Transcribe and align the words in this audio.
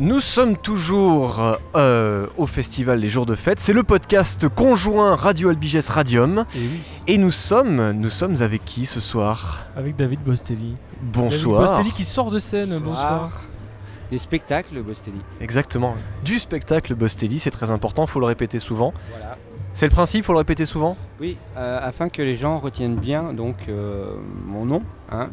Nous 0.00 0.20
sommes 0.20 0.56
toujours 0.56 1.58
euh, 1.74 2.28
au 2.36 2.46
festival 2.46 3.00
Les 3.00 3.08
Jours 3.08 3.26
de 3.26 3.34
Fête. 3.34 3.58
C'est 3.58 3.72
le 3.72 3.82
podcast 3.82 4.48
conjoint 4.48 5.16
Radio 5.16 5.48
Albiges 5.48 5.88
Radium. 5.88 6.44
Et 6.54 6.58
oui, 6.58 6.80
Et 7.08 7.18
nous 7.18 7.32
sommes, 7.32 7.90
nous 7.90 8.08
sommes 8.08 8.40
avec 8.40 8.64
qui 8.64 8.86
ce 8.86 9.00
soir? 9.00 9.64
Avec 9.76 9.96
David 9.96 10.20
Bostelli. 10.20 10.76
Bonsoir. 11.02 11.62
David 11.62 11.74
Bostelli 11.76 11.96
qui 11.96 12.04
sort 12.04 12.30
de 12.30 12.38
scène, 12.38 12.78
bonsoir. 12.78 13.32
Des 14.08 14.18
spectacles, 14.18 14.80
Bostelli. 14.82 15.18
Exactement. 15.40 15.96
Du 16.24 16.38
spectacle 16.38 16.94
Bostelli, 16.94 17.40
c'est 17.40 17.50
très 17.50 17.72
important, 17.72 18.06
faut 18.06 18.20
le 18.20 18.26
répéter 18.26 18.60
souvent. 18.60 18.94
Voilà. 19.10 19.36
C'est 19.74 19.86
le 19.86 19.92
principe, 19.92 20.24
faut 20.24 20.32
le 20.32 20.38
répéter 20.38 20.64
souvent? 20.64 20.96
Oui, 21.20 21.36
euh, 21.56 21.80
afin 21.82 22.08
que 22.08 22.22
les 22.22 22.36
gens 22.36 22.58
retiennent 22.58 22.96
bien 22.96 23.32
donc 23.32 23.56
euh, 23.68 24.12
mon 24.46 24.64
nom, 24.64 24.82
hein, 25.10 25.28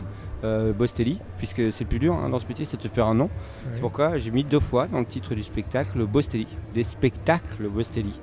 euh, 0.45 0.73
Bostelli, 0.73 1.19
puisque 1.37 1.73
c'est 1.73 1.83
le 1.83 1.89
plus 1.89 1.99
dur 1.99 2.13
hein, 2.13 2.29
dans 2.29 2.39
ce 2.39 2.47
métier, 2.47 2.65
c'est 2.65 2.77
de 2.77 2.81
se 2.81 2.87
faire 2.87 3.07
un 3.07 3.15
nom. 3.15 3.29
C'est 3.73 3.81
pourquoi 3.81 4.17
j'ai 4.17 4.31
mis 4.31 4.43
deux 4.43 4.59
fois 4.59 4.87
dans 4.87 4.99
le 4.99 5.05
titre 5.05 5.35
du 5.35 5.43
spectacle 5.43 6.05
Bostelli, 6.05 6.47
des 6.73 6.83
spectacles 6.83 7.67
Bostelli, 7.67 8.13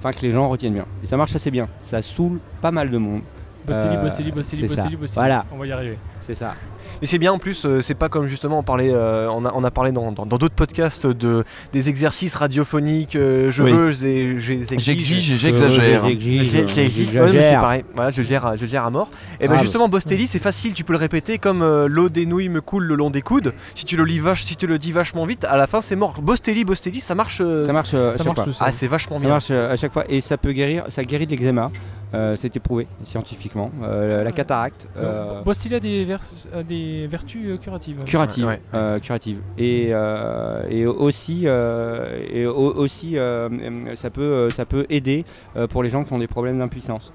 afin 0.00 0.12
que 0.12 0.20
les 0.22 0.32
gens 0.32 0.48
retiennent 0.48 0.74
bien. 0.74 0.86
Et 1.02 1.06
ça 1.06 1.16
marche 1.16 1.34
assez 1.34 1.50
bien, 1.50 1.68
ça 1.80 2.02
saoule 2.02 2.40
pas 2.60 2.70
mal 2.70 2.90
de 2.90 2.98
monde, 2.98 3.22
Bostelli, 3.66 3.96
Bostelli, 4.02 4.32
Bostelli, 4.32 4.68
ça. 4.68 4.74
Bostelli, 4.74 4.96
Bostelli. 4.96 5.14
Voilà. 5.14 5.44
On 5.52 5.58
va 5.58 5.66
y 5.66 5.72
arriver. 5.72 5.98
c'est 6.26 6.34
ça. 6.34 6.54
Mais 7.00 7.06
c'est 7.06 7.18
bien 7.18 7.32
en 7.32 7.38
plus, 7.38 7.64
euh, 7.64 7.80
c'est 7.80 7.94
pas 7.94 8.08
comme 8.08 8.26
justement 8.26 8.58
on 8.58 8.62
parlait, 8.62 8.90
euh, 8.92 9.28
on, 9.30 9.44
a, 9.46 9.52
on 9.54 9.64
a 9.64 9.70
parlé 9.70 9.90
dans 9.90 10.12
dans- 10.12 10.26
dans 10.26 10.36
d'autres 10.36 10.54
podcasts 10.54 11.06
de 11.06 11.44
des 11.72 11.88
exercices 11.88 12.34
radiophoniques. 12.34 13.16
euh, 13.16 13.50
je 13.50 13.62
Oui. 13.62 13.72
veux, 13.72 13.90
j'ai- 13.90 14.38
j'ai- 14.38 14.60
J'exige 14.78 15.32
et 15.32 15.36
j'exagère. 15.36 16.04
C'est 16.04 17.54
pareil. 17.54 17.84
Voilà, 17.94 18.10
je 18.10 18.20
le 18.20 18.26
gère, 18.26 18.44
à- 18.46 18.56
je 18.56 18.62
le 18.62 18.66
gère 18.68 18.84
à 18.84 18.90
mort. 18.90 19.08
Et 19.40 19.46
ben 19.46 19.54
Grave. 19.54 19.62
justement, 19.62 19.88
Bostelli, 19.88 20.26
c'est 20.26 20.38
facile, 20.38 20.72
tu 20.74 20.84
peux 20.84 20.92
le 20.92 20.98
répéter 20.98 21.38
comme 21.38 21.62
euh, 21.62 21.88
l'eau 21.88 22.08
des 22.08 22.26
nouilles 22.26 22.48
me 22.48 22.60
coule 22.60 22.84
le 22.84 22.96
long 22.96 23.10
des 23.10 23.22
coudes. 23.22 23.54
Si 23.74 23.84
tu 23.84 23.96
le 23.96 24.04
lis 24.04 24.18
vache, 24.18 24.44
si 24.44 24.56
tu 24.56 24.66
le 24.66 24.78
dis 24.78 24.92
vachement 24.92 25.24
vite, 25.26 25.44
à 25.44 25.56
la 25.56 25.66
fin 25.66 25.80
c'est 25.80 25.96
mort. 25.96 26.20
Bostelli, 26.20 26.64
Bostelli, 26.64 27.00
ça 27.00 27.14
marche. 27.14 27.38
euh, 27.40 27.64
Ça 27.66 27.72
marche, 27.72 27.90
euh, 27.94 28.16
Ça 28.16 28.24
marche 28.24 28.34
fois. 28.36 28.44
tout 28.44 28.52
seul. 28.52 28.66
Ah, 28.68 28.72
c'est 28.72 28.86
vachement 28.88 29.16
Ça 29.16 29.20
bien. 29.20 29.30
marche 29.30 29.48
euh, 29.50 29.72
à 29.72 29.76
chaque 29.76 29.92
fois 29.92 30.04
et 30.08 30.20
ça 30.20 30.36
peut 30.36 30.52
guérir, 30.52 30.84
ça 30.90 31.02
guérit 31.04 31.26
de 31.26 31.30
l'eczéma. 31.32 31.70
Euh, 32.12 32.34
c'est 32.36 32.56
éprouvé 32.56 32.86
scientifiquement. 33.04 33.70
Euh, 33.82 34.18
la, 34.18 34.24
la 34.24 34.32
cataracte. 34.32 34.88
euh, 34.96 35.42
a 35.74 35.80
des, 35.80 36.04
vers- 36.04 36.20
a 36.52 36.62
des 36.62 37.06
vertus 37.06 37.42
euh, 37.46 37.56
curatives. 37.56 38.02
curative, 38.04 38.44
Ouais, 38.46 38.54
ouais. 38.54 38.60
euh, 38.74 38.98
curative. 38.98 39.38
Et, 39.58 39.90
euh, 39.92 40.62
et 40.68 40.86
aussi, 40.86 41.42
euh, 41.46 42.20
et 42.32 42.46
au- 42.46 42.74
aussi 42.74 43.16
euh, 43.16 43.48
ça, 43.94 44.10
peut, 44.10 44.22
euh, 44.22 44.50
ça 44.50 44.64
peut 44.64 44.86
aider 44.90 45.24
euh, 45.56 45.66
pour 45.68 45.82
les 45.82 45.90
gens 45.90 46.02
qui 46.04 46.12
ont 46.12 46.18
des 46.18 46.26
problèmes 46.26 46.58
d'impuissance. 46.58 47.12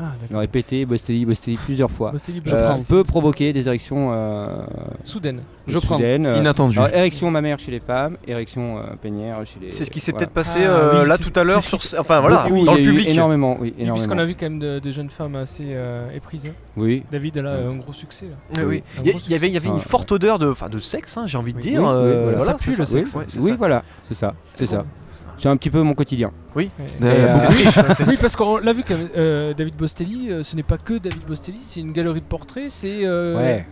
Ah, 0.00 0.12
d'accord. 0.20 0.40
Répéter 0.40 0.84
Bostelli, 0.86 1.24
Bostelli 1.26 1.56
plusieurs 1.56 1.90
fois 1.90 2.12
Bostelli, 2.12 2.38
euh, 2.46 2.50
Bostelli. 2.68 2.84
peut 2.84 3.02
provoquer 3.04 3.52
des 3.52 3.66
érections 3.66 4.10
euh, 4.12 4.64
Soudaine. 5.02 5.40
Je 5.66 5.76
prends. 5.78 5.96
soudaines. 5.96 6.24
euh, 6.26 6.36
Inattendu. 6.36 6.78
alors, 6.78 6.94
érection 6.94 7.30
mammaire 7.30 7.58
chez 7.58 7.70
les 7.72 7.80
femmes, 7.80 8.16
érection 8.26 8.78
euh, 8.78 8.82
pénière 9.02 9.38
chez 9.44 9.58
les. 9.60 9.70
C'est 9.70 9.84
ce 9.84 9.90
qui 9.90 9.98
s'est 10.00 10.12
voilà. 10.12 10.26
peut-être 10.26 10.34
passé 10.34 10.60
Ah, 10.64 10.70
euh, 10.70 11.02
oui, 11.02 11.08
là 11.08 11.16
c'est- 11.16 11.30
tout 11.30 11.40
à 11.40 11.42
l'heure 11.44 11.60
c'est 11.60 11.76
sur, 11.76 12.00
enfin 12.00 12.20
voilà, 12.20 12.44
Beaucoup, 12.44 12.64
dans 12.64 12.76
il 12.76 12.82
y 12.82 12.84
le 12.84 12.90
a 12.90 12.92
eu 12.92 12.96
public. 12.96 13.08
Énormément, 13.10 13.56
oui. 13.60 13.68
Et 13.76 13.82
énormément. 13.82 13.94
puisqu'on 13.94 14.18
a 14.18 14.24
vu 14.24 14.34
quand 14.34 14.46
même 14.48 14.58
de- 14.60 14.78
des 14.78 14.92
jeunes 14.92 15.10
femmes 15.10 15.34
assez 15.34 15.64
euh, 15.70 16.08
éprises. 16.14 16.46
hein. 16.46 16.52
Oui. 16.76 17.02
David, 17.10 17.36
elle 17.38 17.46
a 17.48 17.54
un 17.54 17.74
gros 17.76 17.92
succès 17.92 18.26
là. 18.26 18.62
Oui, 18.62 18.68
oui. 18.68 18.82
Un 18.98 19.00
Il 19.02 19.06
y, 19.06 19.10
a- 19.10 19.12
gros 19.14 19.22
il 19.26 19.32
y 19.32 19.34
avait, 19.34 19.48
il 19.48 19.54
y 19.54 19.56
avait 19.56 19.68
une 19.68 19.80
forte 19.80 20.12
odeur 20.12 20.38
de, 20.38 20.48
enfin, 20.48 20.68
de 20.68 20.78
sexe, 20.78 21.16
hein, 21.16 21.24
j'ai 21.26 21.38
envie 21.38 21.52
de 21.52 21.58
Oui, 21.58 21.62
dire. 21.64 21.80
oui, 21.80 21.88
euh, 21.90 22.22
voilà. 22.36 22.40
Ça 22.44 22.54
pue, 22.54 22.72
c'est 22.72 22.78
le 22.78 22.84
ça. 22.84 22.92
sexe. 22.92 23.14
Ouais, 23.16 23.24
c'est 23.26 23.40
oui, 23.40 23.50
ça. 23.50 23.56
voilà, 23.56 23.82
c'est 24.06 24.14
ça, 24.14 24.34
c'est 24.54 24.68
ça. 24.68 24.84
C'est 25.38 25.48
un 25.48 25.56
petit 25.56 25.70
peu 25.70 25.82
mon 25.82 25.94
quotidien. 25.94 26.32
Oui. 26.54 26.70
Euh, 27.02 27.04
euh, 27.04 28.04
Oui, 28.08 28.16
parce 28.20 28.36
qu'on 28.36 28.58
l'a 28.58 28.72
vu 28.72 28.82
que 28.82 28.94
euh, 29.16 29.54
David 29.54 29.76
Bostelli, 29.76 30.30
ce 30.42 30.56
n'est 30.56 30.62
pas 30.62 30.78
que 30.78 30.98
David 30.98 31.24
Bostelli, 31.26 31.58
c'est 31.62 31.80
une 31.80 31.92
galerie 31.92 32.20
de 32.20 32.26
portraits, 32.26 32.68
c'est 32.68 33.04
euh, 33.04 33.36
Ouais. 33.36 33.66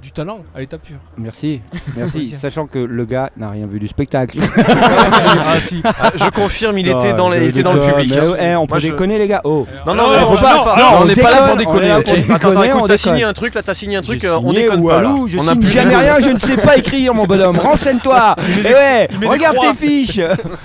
Du 0.00 0.12
talent 0.12 0.40
à 0.54 0.60
l'état 0.60 0.78
pur. 0.78 0.96
Merci, 1.16 1.60
merci. 1.96 2.30
Sachant 2.38 2.66
que 2.66 2.78
le 2.78 3.04
gars 3.04 3.30
n'a 3.36 3.50
rien 3.50 3.66
vu 3.66 3.78
du 3.78 3.88
spectacle. 3.88 4.38
ah 4.58 5.60
si. 5.60 5.80
Ah, 5.84 6.10
je 6.14 6.28
confirme, 6.30 6.78
il 6.78 6.88
était 6.88 7.12
dans, 7.14 7.28
les, 7.30 7.38
de- 7.40 7.44
il 7.44 7.48
était 7.50 7.58
de 7.58 7.64
dans 7.64 7.72
le 7.72 7.80
public. 7.80 8.12
Mais, 8.16 8.50
eh, 8.52 8.56
on 8.56 8.60
Moi, 8.60 8.66
peut 8.68 8.78
je- 8.78 8.88
déconner 8.90 9.18
les 9.18 9.28
gars. 9.28 9.40
Oh. 9.44 9.66
Non, 9.86 9.94
non, 9.94 10.04
Non, 10.10 10.34
pas. 10.34 10.64
pas. 10.64 10.76
Non, 10.78 10.98
on 11.00 11.04
n'est 11.04 11.14
pas 11.16 11.30
là 11.30 11.48
pour 11.48 11.56
déconne, 11.56 11.74
déconner, 11.80 11.80
on 11.80 11.84
est 11.84 11.88
là 11.88 11.98
ok 11.98 12.26
pour 12.26 12.34
Attends, 12.34 12.50
attends, 12.50 12.62
écoute, 12.62 12.80
on 12.82 12.86
t'as 12.86 12.96
signé 12.96 13.24
un 13.24 13.32
truc, 13.32 13.54
là, 13.54 13.62
t'as 13.62 13.74
signé 13.74 13.96
un 13.96 14.02
truc, 14.02 14.24
euh, 14.24 14.38
on 14.42 14.52
déconne 14.52 14.86
pas. 14.86 15.00
là. 15.00 15.08
Walou, 15.08 15.28
je 15.28 15.38
On 15.38 15.48
a 15.48 15.56
plus 15.56 15.68
jamais 15.68 15.96
rien, 15.96 16.20
je 16.20 16.30
ne 16.30 16.38
sais 16.38 16.56
pas 16.56 16.76
écrire 16.76 17.14
mon 17.14 17.26
bonhomme. 17.26 17.58
Renseigne-toi. 17.62 18.36
Ouais, 18.64 19.08
des 19.20 19.26
regarde 19.26 19.56
tes 19.60 19.74
fiches. 19.86 20.20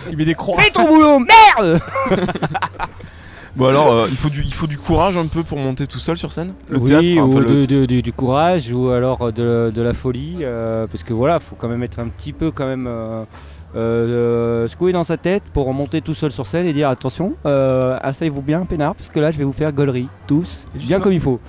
Il 0.09 0.17
met 0.17 0.25
des 0.25 0.35
croix. 0.35 0.59
Fais 0.61 0.69
ton 0.71 0.87
boulot, 0.87 1.19
merde. 1.19 1.79
Bon 3.55 3.67
alors, 3.67 3.91
euh, 3.91 4.07
il, 4.09 4.17
faut 4.17 4.29
du, 4.29 4.41
il 4.43 4.53
faut 4.53 4.65
du 4.67 4.77
courage 4.79 5.15
un 5.15 5.27
peu 5.27 5.43
pour 5.43 5.59
monter 5.59 5.85
tout 5.85 5.99
seul 5.99 6.17
sur 6.17 6.31
scène 6.31 6.53
Le 6.69 6.79
oui, 6.79 6.85
théâtre 6.85 7.05
enfin, 7.19 7.37
ou 7.37 7.39
le- 7.39 7.61
de- 7.61 7.65
de- 7.81 7.85
du- 7.85 8.01
du 8.01 8.11
courage, 8.13 8.71
ou 8.71 8.89
alors 8.89 9.31
de, 9.31 9.71
de 9.73 9.81
la 9.83 9.93
folie, 9.93 10.37
euh, 10.41 10.87
parce 10.87 11.03
que 11.03 11.13
voilà, 11.13 11.39
faut 11.39 11.55
quand 11.55 11.67
même 11.69 11.83
être 11.83 11.99
un 11.99 12.07
petit 12.07 12.33
peu 12.33 12.49
quand 12.49 12.65
même 12.65 12.87
euh, 13.75 14.67
secoué 14.67 14.91
dans 14.91 15.03
sa 15.03 15.17
tête 15.17 15.43
pour 15.53 15.65
remonter 15.67 16.01
tout 16.01 16.13
seul 16.13 16.31
sur 16.31 16.45
scène 16.47 16.65
et 16.67 16.73
dire 16.73 16.89
attention, 16.89 17.33
euh, 17.45 17.97
installez-vous 18.03 18.41
bien, 18.41 18.65
peinard, 18.65 18.95
parce 18.95 19.09
que 19.09 19.19
là 19.19 19.31
je 19.31 19.37
vais 19.37 19.43
vous 19.43 19.53
faire 19.53 19.71
gaulerie, 19.73 20.07
tous, 20.27 20.65
bien 20.75 20.99
comme 20.99 21.13
il 21.13 21.19
faut. 21.19 21.39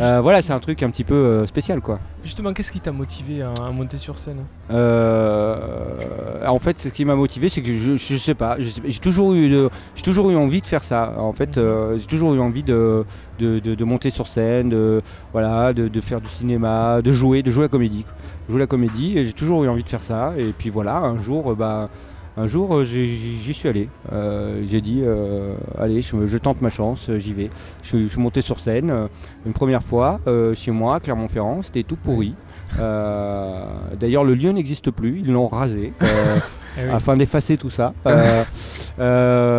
Euh, 0.00 0.20
voilà, 0.22 0.40
c'est 0.42 0.52
un 0.52 0.60
truc 0.60 0.82
un 0.82 0.90
petit 0.90 1.04
peu 1.04 1.14
euh, 1.14 1.46
spécial 1.46 1.80
quoi. 1.80 1.98
Justement, 2.24 2.52
qu'est-ce 2.52 2.70
qui 2.70 2.78
t'a 2.80 2.92
motivé 2.92 3.42
à, 3.42 3.52
à 3.66 3.70
monter 3.72 3.96
sur 3.96 4.16
scène? 4.16 4.44
Euh, 4.70 6.46
en 6.46 6.58
fait, 6.60 6.78
ce 6.78 6.88
qui 6.88 7.04
m'a 7.04 7.16
motivé, 7.16 7.48
c'est 7.48 7.62
que 7.62 7.74
je, 7.74 7.96
je 7.96 8.16
sais 8.16 8.34
pas, 8.34 8.56
j'ai 8.58 8.98
toujours 9.00 9.34
eu, 9.34 9.52
j'ai 9.96 10.02
toujours 10.02 10.30
eu 10.30 10.36
envie 10.36 10.60
de 10.60 10.66
faire 10.66 10.84
ça. 10.84 11.14
En 11.18 11.32
fait, 11.32 11.58
j'ai 11.96 12.06
toujours 12.06 12.34
eu 12.34 12.40
envie 12.40 12.62
de, 12.62 13.04
de, 13.38 13.58
de- 13.58 13.74
de 13.74 13.84
monter 13.84 14.10
sur 14.10 14.28
scène, 14.28 14.68
de, 14.68 15.02
voilà, 15.32 15.72
de, 15.72 15.88
de 15.88 16.00
faire 16.00 16.20
du 16.20 16.28
cinéma, 16.28 17.02
de 17.02 17.12
jouer, 17.12 17.42
de 17.42 17.50
jouer 17.50 17.62
la 17.64 17.68
comédie, 17.68 18.04
quoi. 18.04 18.14
Jouer 18.48 18.58
la 18.60 18.66
comédie. 18.66 19.18
Et 19.18 19.26
j'ai 19.26 19.32
toujours 19.32 19.64
eu 19.64 19.68
envie 19.68 19.84
de 19.84 19.88
faire 19.88 20.02
ça. 20.02 20.32
Et 20.38 20.52
puis 20.56 20.70
voilà, 20.70 20.96
un 20.98 21.18
jour, 21.20 21.52
euh, 21.52 21.54
bah, 21.54 21.88
un 22.36 22.46
jour, 22.46 22.74
euh, 22.76 22.84
j'y 22.84 23.52
suis 23.54 23.68
allé. 23.68 23.88
Euh, 24.12 24.62
j'ai 24.66 24.80
dit, 24.80 25.00
euh, 25.02 25.54
allez, 25.78 26.00
je, 26.02 26.26
je 26.26 26.38
tente 26.38 26.60
ma 26.62 26.70
chance, 26.70 27.10
j'y 27.18 27.32
vais. 27.34 27.50
Je, 27.82 27.88
suis- 27.88 28.02
je 28.04 28.08
suis 28.08 28.20
monté 28.20 28.40
sur 28.42 28.58
scène 28.60 28.92
une 29.46 29.52
première 29.52 29.82
fois 29.82 30.18
euh, 30.26 30.54
chez 30.54 30.70
moi, 30.70 30.96
à 30.96 31.00
Clermont-Ferrand. 31.00 31.60
C'était 31.62 31.82
tout 31.82 31.96
pourri. 31.96 32.34
D'ailleurs, 34.00 34.24
le 34.24 34.34
lieu 34.34 34.50
n'existe 34.50 34.90
plus, 34.90 35.20
ils 35.24 35.32
l'ont 35.32 35.48
rasé 35.48 35.92
Eh 36.78 36.84
oui. 36.86 36.90
afin 36.90 37.18
d'effacer 37.18 37.58
tout 37.58 37.68
ça. 37.68 37.92
Euh, 38.06 38.44
euh, 38.98 39.51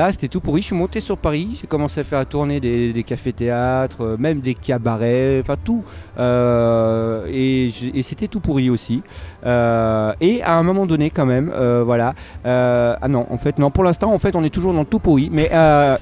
voilà, 0.00 0.12
c'était 0.12 0.28
tout 0.28 0.40
pourri. 0.40 0.62
Je 0.62 0.66
suis 0.68 0.74
monté 0.74 0.98
sur 0.98 1.18
Paris, 1.18 1.58
j'ai 1.60 1.66
commencé 1.66 2.00
à 2.00 2.04
faire 2.04 2.24
tourner 2.24 2.58
des, 2.58 2.94
des 2.94 3.02
cafés-théâtres, 3.02 3.98
euh, 4.00 4.16
même 4.18 4.40
des 4.40 4.54
cabarets, 4.54 5.40
enfin 5.42 5.56
tout. 5.62 5.84
Euh, 6.18 7.26
et 7.30 7.70
c'était 8.02 8.26
tout 8.26 8.40
pourri 8.40 8.70
aussi. 8.70 9.02
Euh, 9.44 10.14
et 10.22 10.42
à 10.42 10.56
un 10.56 10.62
moment 10.62 10.86
donné, 10.86 11.10
quand 11.10 11.26
même, 11.26 11.52
euh, 11.54 11.82
voilà. 11.84 12.14
Ah 12.46 13.08
non, 13.08 13.26
en 13.28 13.36
fait, 13.36 13.58
non, 13.58 13.70
pour 13.70 13.84
l'instant, 13.84 14.10
en 14.10 14.18
fait, 14.18 14.34
on 14.34 14.42
est 14.42 14.48
toujours 14.54 14.72
dans 14.72 14.80
le 14.80 14.86
tout 14.86 15.00
pourri. 15.00 15.28
Mais 15.30 15.50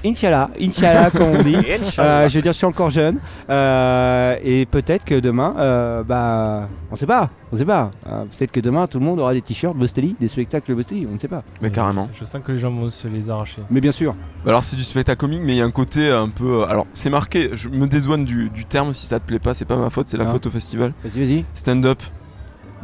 Inch'Allah, 0.05 0.49
Inch'Allah, 0.61 1.09
comme 1.15 1.35
on 1.37 1.43
dit. 1.43 1.57
Je 1.57 2.33
veux 2.35 2.41
dire, 2.41 2.53
je 2.53 2.57
suis 2.57 2.65
encore 2.65 2.91
jeune. 2.91 3.17
Et 3.49 4.65
peut-être 4.71 5.03
que 5.03 5.19
demain, 5.19 6.03
bah, 6.07 6.69
on 6.89 6.95
sait 6.95 7.05
pas. 7.05 7.29
On 7.51 7.57
sait 7.57 7.65
pas. 7.65 7.89
Euh, 8.07 8.25
peut-être 8.25 8.51
que 8.51 8.59
demain, 8.59 8.85
tout 8.87 8.99
le 8.99 9.05
monde 9.05 9.19
aura 9.19 9.33
des 9.33 9.41
t-shirts 9.41 9.75
Bostelli, 9.75 10.15
des 10.19 10.27
spectacles 10.27 10.75
Bostelli. 10.75 11.07
On 11.09 11.13
ne 11.15 11.19
sait 11.19 11.27
pas. 11.27 11.43
Mais 11.61 11.71
carrément. 11.71 12.07
Je 12.13 12.23
sens 12.25 12.41
que 12.43 12.51
les 12.51 12.59
gens 12.59 12.71
vont 12.71 12.89
se 12.89 13.07
les 13.07 13.29
arracher. 13.29 13.61
Mais 13.71 13.81
bien 13.81 13.91
sûr. 13.91 14.15
Alors 14.45 14.63
c'est 14.63 14.75
du 14.75 14.83
spectacle 14.83 15.19
comique, 15.19 15.41
mais 15.43 15.53
il 15.53 15.57
y 15.57 15.61
a 15.61 15.65
un 15.65 15.71
côté 15.71 16.11
un 16.11 16.29
peu... 16.29 16.61
euh, 16.61 16.65
Alors 16.67 16.85
c'est 16.93 17.09
marqué, 17.09 17.49
je 17.53 17.67
me 17.69 17.87
dédouane 17.87 18.23
du, 18.25 18.49
du 18.49 18.65
terme 18.65 18.93
si 18.93 19.07
ça 19.07 19.19
te 19.19 19.25
plaît 19.25 19.39
pas, 19.39 19.53
c'est 19.53 19.65
pas 19.65 19.77
ma 19.77 19.89
faute, 19.89 20.07
c'est 20.09 20.17
la 20.17 20.25
Ah. 20.27 20.31
faute 20.31 20.45
au 20.45 20.51
festival. 20.51 20.93
Vas-y, 21.03 21.25
vas-y. 21.25 21.45
Stand-up. 21.55 21.99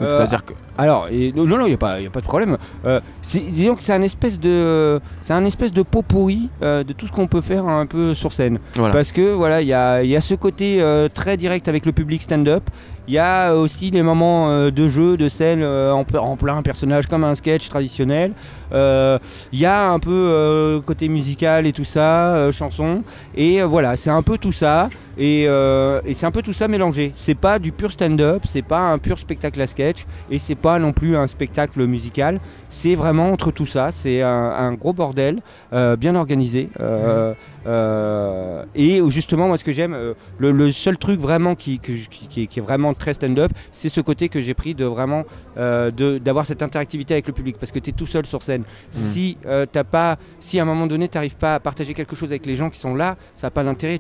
Euh, 0.02 0.10
c'est-à-dire 0.10 0.44
que... 0.44 0.54
Alors, 0.78 1.08
et, 1.12 1.32
non, 1.36 1.46
non, 1.46 1.62
il 1.62 1.68
n'y 1.70 1.74
a, 1.74 1.78
pas- 1.78 2.02
y 2.02 2.06
a 2.08 2.10
pas 2.10 2.20
de 2.22 2.26
problème. 2.26 2.58
Euh, 2.86 3.00
disons 3.24 3.76
que 3.76 3.84
c'est 3.84 3.94
un 3.94 4.02
espèce 4.02 4.40
de, 4.40 5.00
c'est 5.22 5.34
un 5.34 5.46
espèce 5.46 5.72
de 5.72 5.82
pot 5.84 6.02
pourri 6.02 6.50
euh, 6.62 6.84
de 6.84 6.92
tout 6.94 7.08
ce 7.08 7.12
qu'on 7.12 7.28
peut 7.28 7.42
faire 7.42 7.66
un 7.66 7.86
peu 7.86 8.14
sur 8.16 8.34
scène. 8.34 8.60
Voilà. 8.76 8.94
Parce 8.94 9.12
que 9.12 9.32
voilà, 9.34 9.62
il 9.62 9.68
y 9.68 9.74
a, 9.74 10.04
y 10.04 10.16
a 10.16 10.22
ce 10.22 10.34
côté 10.36 10.82
euh, 10.82 11.08
très 11.14 11.38
direct 11.38 11.68
avec 11.68 11.86
le 11.86 11.92
public 11.92 12.22
stand-up. 12.24 12.64
Il 13.08 13.14
y 13.14 13.20
a 13.20 13.54
aussi 13.54 13.92
les 13.92 14.02
moments 14.02 14.50
de 14.72 14.88
jeu, 14.90 15.16
de 15.16 15.30
scène 15.30 15.64
en, 15.64 16.02
ple- 16.02 16.18
en 16.18 16.36
plein 16.38 16.60
personnage 16.64 17.06
comme 17.06 17.24
un 17.24 17.36
sketch 17.36 17.70
traditionnel. 17.70 18.32
Il 18.74 19.20
y 19.60 19.66
a 19.68 19.92
un 19.92 20.00
peu 20.00 20.82
côté 20.84 21.08
musical 21.08 21.68
et 21.68 21.72
tout 21.72 21.86
ça, 21.86 22.52
chanson. 22.52 23.04
Et 23.36 23.62
voilà, 23.62 23.96
c'est 23.96 24.10
un 24.10 24.24
peu 24.24 24.40
tout 24.40 24.52
ça. 24.52 24.90
Et, 25.20 25.44
et 25.44 26.14
c'est 26.16 26.26
un 26.26 26.32
peu 26.32 26.42
tout 26.42 26.52
ça 26.52 26.68
mélangé. 26.68 27.12
C'est 27.16 27.36
pas 27.36 27.60
du 27.60 27.72
pur 27.72 27.92
stand-up, 27.92 28.42
c'est 28.48 28.64
pas 28.64 28.80
un 28.92 28.98
pur 28.98 29.20
spectacle 29.20 29.62
à 29.62 29.68
sketch, 29.68 30.06
et 30.32 30.40
c'est 30.40 30.56
pas 30.66 30.80
non 30.80 30.94
plus 30.94 31.16
un 31.16 31.28
spectacle 31.28 31.80
musical. 31.86 32.40
C'est 32.70 32.96
vraiment 32.96 33.28
entre 33.32 33.52
tout 33.52 33.68
ça. 33.76 33.86
C'est 33.94 34.22
un, 34.24 34.50
un 34.68 34.74
gros 34.74 34.94
bordel, 34.94 35.36
euh, 35.74 35.96
bien 35.96 36.16
organisé. 36.16 36.70
euh, 36.80 37.34
euh, 37.68 38.64
et 38.76 39.02
justement, 39.10 39.48
moi, 39.48 39.58
ce 39.58 39.64
que 39.64 39.74
j'aime, 39.74 39.94
euh, 39.94 40.14
le, 40.40 40.52
le 40.52 40.72
seul 40.72 40.98
truc 40.98 41.20
vraiment 41.20 41.54
qui, 41.56 41.80
qui- 41.80 42.08
qui 42.32 42.44
est, 42.44 42.48
qui 42.48 42.60
est 42.60 42.62
vraiment 42.70 42.94
très 42.94 43.14
stand-up, 43.14 43.52
c'est 43.72 43.90
ce 43.90 44.02
côté 44.02 44.28
que 44.30 44.42
j'ai 44.42 44.54
pris 44.54 44.74
de 44.74 44.86
vraiment 44.86 45.24
euh, 45.58 45.92
d'avoir 46.26 46.46
cette 46.46 46.62
interactivité 46.62 47.14
avec 47.14 47.28
le 47.28 47.34
public, 47.34 47.58
parce 47.60 47.72
que 47.72 47.80
tu 47.80 47.90
es 47.92 47.94
tout 47.94 48.08
seul 48.08 48.26
sur 48.26 48.42
scène. 48.44 48.64
Si 48.92 49.38
euh, 49.46 49.66
t'as 49.72 49.84
pas, 49.84 50.18
si 50.40 50.60
à 50.60 50.64
un 50.64 50.66
moment 50.66 50.88
donné, 50.88 51.08
tu 51.08 51.16
n'arrives 51.18 51.38
pas 51.38 51.56
à 51.56 51.60
partager 51.60 51.94
quelque 51.94 52.16
chose 52.16 52.30
avec 52.30 52.46
les 52.46 52.56
gens 52.56 52.70
qui 52.70 52.80
sont 52.80 52.96
là, 52.96 53.18
ça 53.36 53.48
n'a 53.48 53.52
pas 53.52 53.64
d'intérêt. 53.64 54.00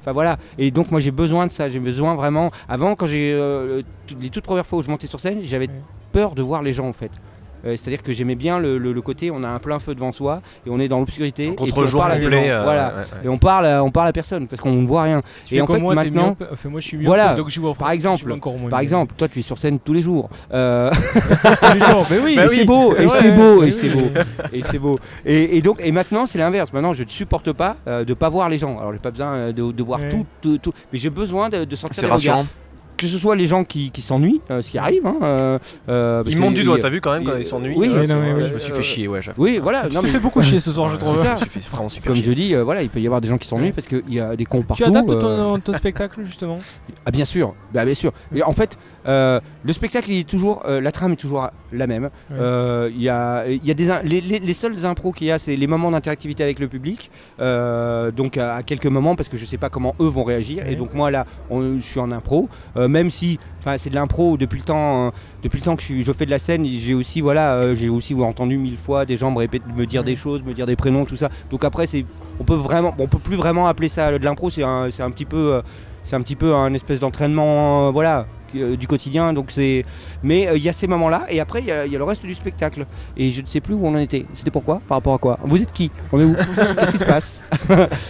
Enfin 0.00 0.12
voilà. 0.12 0.38
Et 0.58 0.70
donc 0.70 0.90
moi, 0.92 1.00
j'ai 1.00 1.10
besoin 1.24 1.46
de 1.48 1.52
ça. 1.52 1.68
J'ai 1.68 1.80
besoin 1.80 2.14
vraiment. 2.14 2.50
Avant, 2.68 2.94
quand 2.94 3.06
j'ai 3.06 3.32
euh, 3.34 3.82
les 4.20 4.30
toutes 4.30 4.44
premières 4.44 4.66
fois 4.66 4.78
où 4.78 4.82
je 4.82 4.90
montais 4.90 5.06
sur 5.08 5.20
scène, 5.20 5.40
j'avais. 5.42 5.68
Peur 6.18 6.34
de 6.34 6.42
voir 6.42 6.62
les 6.62 6.72
gens 6.74 6.88
en 6.88 6.92
fait. 6.94 7.10
Euh, 7.64 7.70
C'est-à-dire 7.76 8.02
que 8.02 8.12
j'aimais 8.12 8.36
bien 8.36 8.58
le, 8.60 8.76
le- 8.78 8.92
le 8.92 9.00
côté 9.02 9.30
on 9.30 9.42
a 9.42 9.48
un 9.48 9.58
plein 9.58 9.78
feu 9.80 9.94
devant 9.94 10.12
soi 10.12 10.40
et 10.66 10.70
on 10.70 10.78
est 10.78 10.88
dans 10.88 11.00
l'obscurité. 11.00 11.42
et 11.44 11.46
puis 11.46 11.54
on 11.58 11.64
Contre-jour 11.64 12.00
parle 12.02 12.20
complet. 12.20 12.48
gens. 12.48 12.54
euh, 12.54 12.62
voilà. 12.62 12.86
ouais, 12.88 12.94
ouais. 13.00 13.24
Et 13.24 13.28
on 13.28 13.38
parle, 13.38 13.66
à, 13.66 13.82
on 13.82 13.90
parle 13.90 14.08
à 14.08 14.12
personne 14.12 14.46
parce 14.46 14.60
qu'on 14.62 14.72
ne 14.72 14.86
voit 14.86 15.02
rien. 15.08 15.20
Si 15.44 15.56
Et 15.56 15.60
en 15.62 15.66
fait, 15.66 15.78
moi, 15.78 15.94
maintenant-. 15.94 16.36
Enfin, 16.52 16.68
moi, 16.68 16.80
je 16.80 16.86
suis 16.86 16.96
myope, 16.98 17.06
Voilà. 17.06 17.34
donc 17.34 17.48
j'y 17.48 17.58
vois 17.58 17.74
Par 17.74 17.90
exemple, 17.90 18.24
vois 18.26 18.34
encore 18.36 18.56
moins 18.58 18.70
Par 18.70 18.80
exemple, 18.80 19.14
toi 19.16 19.26
tu 19.26 19.38
es 19.40 19.42
sur 19.42 19.58
scène 19.58 19.78
tous 19.80 19.94
les 19.94 20.02
jours. 20.02 20.28
Euh, 20.54 20.90
tous 20.92 21.74
les 21.74 21.80
jours. 21.80 22.06
Mais 22.10 22.18
oui, 22.24 22.36
Bah 22.36 22.44
et 22.46 22.48
oui, 22.48 22.56
c'est 22.60 22.64
beau, 22.66 22.94
et 22.94 23.08
c'est 23.08 23.32
beau, 23.32 23.62
et 23.64 23.72
c'est 23.72 23.88
beau, 23.88 24.08
et 24.52 24.62
c'est 24.70 24.78
beau. 24.78 24.98
Et, 25.24 25.60
donc, 25.62 25.80
et 25.82 25.92
maintenant 25.92 26.24
c'est 26.26 26.38
l'inverse. 26.38 26.72
Maintenant, 26.72 26.92
je 26.94 27.02
ne 27.04 27.08
supporte 27.08 27.52
pas 27.52 27.76
euh, 27.88 28.04
de 28.04 28.14
pas 28.14 28.28
voir 28.28 28.48
les 28.48 28.58
gens. 28.58 28.78
Alors, 28.78 28.92
j'ai 28.92 28.98
pas 29.00 29.10
besoin 29.10 29.50
de, 29.52 29.72
de 29.72 29.82
voir 29.82 30.00
Ouais. 30.00 30.08
tout, 30.08 30.26
tout, 30.42 30.58
tout, 30.58 30.72
mais 30.92 30.98
j'ai 30.98 31.10
besoin 31.10 31.48
de, 31.48 31.64
de 31.64 31.76
sentir 31.76 31.94
C'est 31.94 32.06
les 32.06 32.12
regards. 32.12 32.44
Que 32.96 33.06
ce 33.06 33.18
soit 33.18 33.36
les 33.36 33.46
gens 33.46 33.62
qui, 33.64 33.90
qui 33.90 34.00
s'ennuient, 34.00 34.40
euh, 34.50 34.62
ce 34.62 34.70
qui 34.70 34.78
arrive. 34.78 35.06
Hein, 35.06 35.16
euh, 35.22 35.58
euh, 35.88 36.22
parce 36.22 36.32
Il 36.32 36.36
que 36.38 36.42
monte 36.42 36.54
du 36.54 36.64
doigt, 36.64 36.78
t'as 36.78 36.88
vu 36.88 37.00
quand 37.02 37.12
même 37.12 37.24
quand 37.24 37.34
il- 37.34 37.40
il 37.40 37.44
s'ennuie 37.44 37.74
oui, 37.76 37.88
euh. 37.88 38.46
Je 38.48 38.54
me 38.54 38.58
suis 38.58 38.72
fait 38.72 38.82
chier, 38.82 39.06
ouais, 39.08 39.20
j'avoue. 39.20 39.42
Oui, 39.42 39.58
voilà. 39.62 39.86
Tu 39.88 39.94
non, 39.94 40.00
te 40.00 40.06
mais 40.06 40.12
fais 40.12 40.18
beaucoup 40.18 40.42
chier 40.42 40.60
ce 40.60 40.72
soir, 40.72 40.88
je 40.88 40.96
trouve. 40.96 41.22
Ça. 41.22 41.36
Je 41.44 41.60
suis 41.60 41.70
vraiment 41.70 41.88
super 41.90 42.08
Comme 42.12 42.16
chier. 42.16 42.24
je 42.24 42.32
dis, 42.32 42.54
euh, 42.54 42.64
voilà, 42.64 42.82
il 42.82 42.88
peut 42.88 43.00
y 43.00 43.06
avoir 43.06 43.20
des 43.20 43.28
gens 43.28 43.36
qui 43.38 43.46
s'ennuient 43.48 43.66
Ouais. 43.66 43.72
parce 43.72 43.86
qu'il 43.86 44.02
y 44.08 44.18
a 44.20 44.34
des 44.34 44.44
cons 44.46 44.62
partout. 44.62 44.82
Tu 44.82 44.88
adaptes 44.88 45.10
euh, 45.10 45.20
ton, 45.20 45.60
ton 45.60 45.72
spectacle 45.74 46.20
justement 46.24 46.58
Ah 47.04 47.10
bien 47.10 47.24
sûr, 47.26 47.54
bah, 47.74 47.84
bien 47.84 47.94
sûr. 47.94 48.12
Et 48.34 48.42
en 48.42 48.52
fait, 48.54 48.78
euh, 49.06 49.40
le 49.62 49.72
spectacle 49.72 50.10
il 50.10 50.20
est 50.20 50.28
toujours, 50.28 50.62
euh, 50.66 50.80
la 50.80 50.90
trame 50.90 51.12
est 51.12 51.16
toujours 51.16 51.50
la 51.72 51.86
même. 51.86 52.10
Euh, 52.32 52.90
Il 52.92 53.02
y 53.02 53.08
a, 53.08 53.46
y 53.48 53.70
a 53.70 53.74
des, 53.74 53.90
les, 54.04 54.20
les- 54.20 54.38
les 54.38 54.54
seuls 54.54 54.84
impros 54.86 55.12
qu'il 55.12 55.26
y 55.26 55.30
a, 55.30 55.38
c'est 55.38 55.56
les 55.56 55.66
moments 55.66 55.90
d'interactivité 55.90 56.42
avec 56.42 56.58
le 56.58 56.68
public. 56.68 57.10
Euh, 57.40 58.10
donc 58.10 58.36
à, 58.36 58.56
à 58.56 58.62
quelques 58.62 58.86
moments, 58.86 59.14
parce 59.16 59.28
que 59.28 59.36
je 59.36 59.44
sais 59.44 59.58
pas 59.58 59.70
comment 59.70 59.94
eux 60.00 60.06
vont 60.08 60.24
réagir. 60.24 60.64
Ouais. 60.64 60.72
Et 60.72 60.76
donc 60.76 60.94
moi 60.94 61.10
là, 61.10 61.26
on- 61.50 61.76
je 61.76 61.80
suis 61.80 62.00
en 62.00 62.10
impro, 62.12 62.48
Euh, 62.76 62.88
même 62.88 63.10
si, 63.10 63.38
c'est 63.78 63.90
de 63.90 63.94
l'impro 63.94 64.36
depuis 64.36 64.58
le 64.58 64.64
temps, 64.64 65.06
euh, 65.06 65.10
depuis 65.42 65.58
le 65.58 65.64
temps 65.64 65.76
que 65.76 65.82
je, 65.82 66.12
fais 66.12 66.24
de 66.26 66.30
la 66.30 66.38
scène. 66.38 66.64
J'ai 66.66 66.94
aussi, 66.94 67.20
voilà, 67.20 67.54
euh, 67.54 67.74
j'ai 67.76 67.88
aussi 67.88 68.14
entendu 68.14 68.56
mille 68.58 68.76
fois 68.76 69.04
des 69.04 69.16
gens 69.16 69.30
me 69.30 69.38
répéter, 69.38 69.64
me 69.76 69.86
dire 69.86 70.00
Ouais. 70.02 70.06
des 70.06 70.16
choses, 70.16 70.42
me 70.44 70.54
dire 70.54 70.66
des 70.66 70.76
prénoms, 70.76 71.04
tout 71.04 71.16
ça. 71.16 71.30
Donc 71.50 71.64
après 71.64 71.86
c'est, 71.86 72.04
on 72.40 72.44
peut 72.44 72.54
vraiment, 72.54 72.94
on 72.98 73.06
peut 73.08 73.18
plus 73.18 73.36
vraiment 73.36 73.66
appeler 73.66 73.88
ça 73.88 74.16
de 74.16 74.24
l'impro. 74.24 74.50
C'est 74.50 74.62
un, 74.62 74.84
un 74.98 75.10
petit 75.10 75.24
peu. 75.24 75.54
euh, 75.54 75.62
c'est 76.04 76.14
un 76.14 76.20
petit 76.22 76.36
peu 76.36 76.54
un 76.54 76.72
espèce 76.72 77.00
d'entraînement 77.00 77.88
euh, 77.88 77.90
voilà 77.90 78.20
euh, 78.20 78.22
du 78.76 78.86
quotidien 78.86 79.32
donc 79.32 79.50
c'est 79.50 79.84
mais 80.22 80.48
euh, 80.48 80.56
il 80.56 80.62
y 80.62 80.68
a 80.68 80.72
ces 80.72 80.86
moments 80.86 81.08
là 81.08 81.26
et 81.28 81.40
après 81.40 81.60
il 81.60 81.66
y, 81.66 81.70
a- 81.72 81.86
il 81.86 81.92
y 81.92 81.96
a 81.96 81.98
le 81.98 82.04
reste 82.04 82.24
du 82.24 82.34
spectacle. 82.34 82.86
Et 83.16 83.30
je 83.30 83.40
ne 83.42 83.46
sais 83.46 83.60
plus 83.60 83.74
où 83.74 83.86
on 83.86 83.94
en 83.94 83.98
était. 83.98 84.26
C'était 84.34 84.50
pourquoi? 84.50 84.80
Par 84.88 84.96
rapport 84.98 85.14
à 85.14 85.18
quoi? 85.18 85.38
Vous 85.44 85.60
êtes 85.60 85.72
qui? 85.72 85.90
On 86.12 86.20
est 86.20 86.24
où? 86.24 86.34
Qu'est-ce 86.78 86.92
qui 86.92 86.98
se 86.98 87.04
passe? 87.04 87.42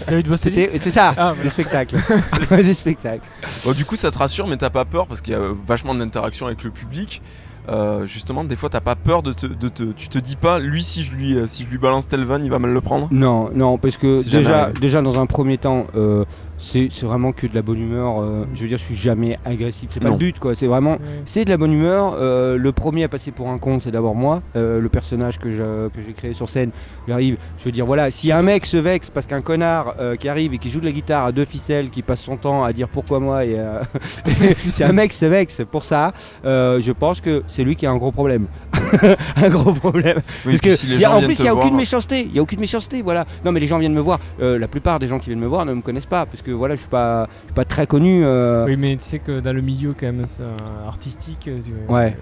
David 0.08 0.36
c'est 0.36 0.90
ça 0.90 1.14
Ah, 1.16 1.34
le 1.42 1.48
spectacle. 1.50 1.96
Le 2.50 2.72
spectacle. 2.72 3.20
Bon, 3.64 3.72
du 3.72 3.84
coup, 3.84 3.96
ça 3.96 4.10
te 4.10 4.18
rassure, 4.18 4.46
mais 4.46 4.56
t'as 4.56 4.70
pas 4.70 4.84
peur 4.84 5.06
parce 5.06 5.20
qu'il 5.20 5.32
y 5.32 5.36
a 5.36 5.40
euh, 5.40 5.54
vachement 5.66 5.94
d'interaction 5.94 6.46
avec 6.46 6.62
le 6.64 6.70
public. 6.70 7.22
Euh, 7.68 8.06
justement, 8.06 8.44
des 8.44 8.56
fois, 8.56 8.68
t'as 8.68 8.80
pas 8.80 8.94
peur 8.94 9.22
de 9.22 9.32
te, 9.32 9.46
de 9.46 9.68
te- 9.68 9.82
Tu 9.92 10.08
te 10.08 10.18
dis 10.18 10.36
pas, 10.36 10.58
lui, 10.58 10.82
si 10.82 11.02
je 11.02 11.12
lui, 11.12 11.36
euh, 11.36 11.46
si 11.46 11.64
je 11.64 11.68
lui 11.68 11.78
balance 11.78 12.06
tel 12.08 12.22
van, 12.24 12.40
il 12.42 12.50
va 12.50 12.58
mal 12.58 12.72
le 12.72 12.80
prendre? 12.80 13.08
non 13.10 13.50
non 13.54 13.78
parce 13.78 13.96
que 13.96 14.20
jamais 14.20 14.44
déjà 14.44 14.70
déjà 14.80 15.02
dans 15.02 15.18
un 15.18 15.26
premier 15.26 15.58
temps 15.58 15.86
euh, 15.96 16.24
c'est 16.58 16.88
c'est 16.90 17.06
vraiment 17.06 17.32
que 17.32 17.46
de 17.46 17.54
la 17.54 17.62
bonne 17.62 17.78
humeur 17.80 18.20
euh, 18.20 18.44
je 18.54 18.62
veux 18.62 18.68
dire 18.68 18.78
je 18.78 18.84
suis 18.84 18.94
jamais 18.96 19.38
agressif 19.44 19.88
c'est 19.90 20.00
pas 20.00 20.06
Non. 20.06 20.12
le 20.12 20.18
but 20.18 20.38
quoi 20.38 20.54
c'est 20.54 20.66
vraiment 20.66 20.92
Ouais. 20.92 21.22
C'est 21.26 21.44
de 21.44 21.50
la 21.50 21.56
bonne 21.56 21.72
humeur. 21.72 22.14
euh, 22.18 22.56
le 22.56 22.72
premier 22.72 23.04
à 23.04 23.08
passer 23.08 23.30
pour 23.32 23.48
un 23.48 23.58
con, 23.58 23.78
c'est 23.80 23.90
d'abord 23.90 24.14
moi. 24.14 24.42
Euh, 24.56 24.80
le 24.80 24.88
personnage 24.88 25.38
que 25.38 25.50
je- 25.50 25.88
que 25.88 26.00
j'ai 26.06 26.12
créé 26.12 26.32
sur 26.34 26.48
scène, 26.48 26.70
j'arrive. 27.08 27.36
Je 27.58 27.64
veux 27.64 27.72
dire, 27.72 27.84
voilà, 27.86 28.10
si 28.10 28.30
un 28.32 28.42
mec 28.42 28.64
se 28.66 28.76
vexe 28.76 29.10
parce 29.10 29.26
qu'un 29.26 29.40
connard 29.42 29.94
euh, 30.00 30.16
qui 30.16 30.28
arrive 30.28 30.54
et 30.54 30.58
qui 30.58 30.70
joue 30.70 30.80
de 30.80 30.84
la 30.86 30.92
guitare 30.92 31.24
à 31.26 31.32
deux 31.32 31.44
ficelles, 31.44 31.90
qui 31.90 32.02
passe 32.02 32.20
son 32.20 32.36
temps 32.36 32.62
à 32.64 32.72
dire 32.72 32.88
pourquoi 32.88 33.18
moi, 33.20 33.44
et 33.44 33.58
euh, 33.58 33.80
si 34.72 34.84
un 34.84 34.92
mec 34.92 35.12
se 35.12 35.26
vexe 35.26 35.62
pour 35.70 35.84
ça, 35.84 36.12
euh, 36.44 36.80
je 36.80 36.92
pense 36.92 37.20
que 37.20 37.42
c'est 37.56 37.64
lui 37.64 37.74
qui 37.74 37.86
a 37.86 37.90
un 37.90 37.96
gros 37.96 38.12
problème. 38.12 38.46
un 39.36 39.48
gros 39.48 39.72
problème. 39.72 40.18
Oui, 40.44 40.52
Parce 40.52 40.58
puis 40.58 40.70
que 40.70 40.76
si 40.76 40.86
les 40.86 41.00
y 41.00 41.04
a- 41.04 41.08
gens 41.08 41.16
en 41.16 41.22
plus, 41.22 41.38
il 41.38 41.42
n'y 41.42 41.48
a 41.48 41.52
voir- 41.54 41.64
aucune 41.64 41.76
méchanceté. 41.76 42.20
Il 42.28 42.36
y 42.36 42.38
a 42.38 42.42
aucune 42.42 42.60
méchanceté, 42.60 43.00
voilà. 43.02 43.26
Non, 43.44 43.52
mais 43.52 43.60
les 43.60 43.66
gens 43.66 43.78
viennent 43.78 43.94
me 43.94 44.00
voir. 44.00 44.20
Euh, 44.40 44.58
la 44.58 44.68
plupart 44.68 44.98
des 44.98 45.08
gens 45.08 45.18
qui 45.18 45.26
viennent 45.30 45.40
me 45.40 45.46
voir 45.46 45.64
ne 45.64 45.72
me 45.74 45.80
connaissent 45.80 46.06
pas, 46.06 46.26
parce 46.26 46.42
que 46.42 46.50
voilà, 46.50 46.74
je 46.74 46.80
suis 46.80 46.88
pas, 46.90 47.26
je 47.42 47.46
suis 47.46 47.54
pas 47.54 47.64
très 47.64 47.86
connu. 47.86 48.20
euh, 48.24 48.64
Oui, 48.66 48.76
mais 48.76 48.96
tu 48.96 49.04
sais 49.04 49.18
que 49.18 49.40
dans 49.40 49.52
le 49.54 49.62
milieu 49.62 49.94
quand 49.98 50.06
même 50.06 50.24
c'est, 50.26 50.42
artistique, 50.86 51.48
euh, 51.48 51.58
tu, 51.64 51.92
Ouais. 51.92 52.16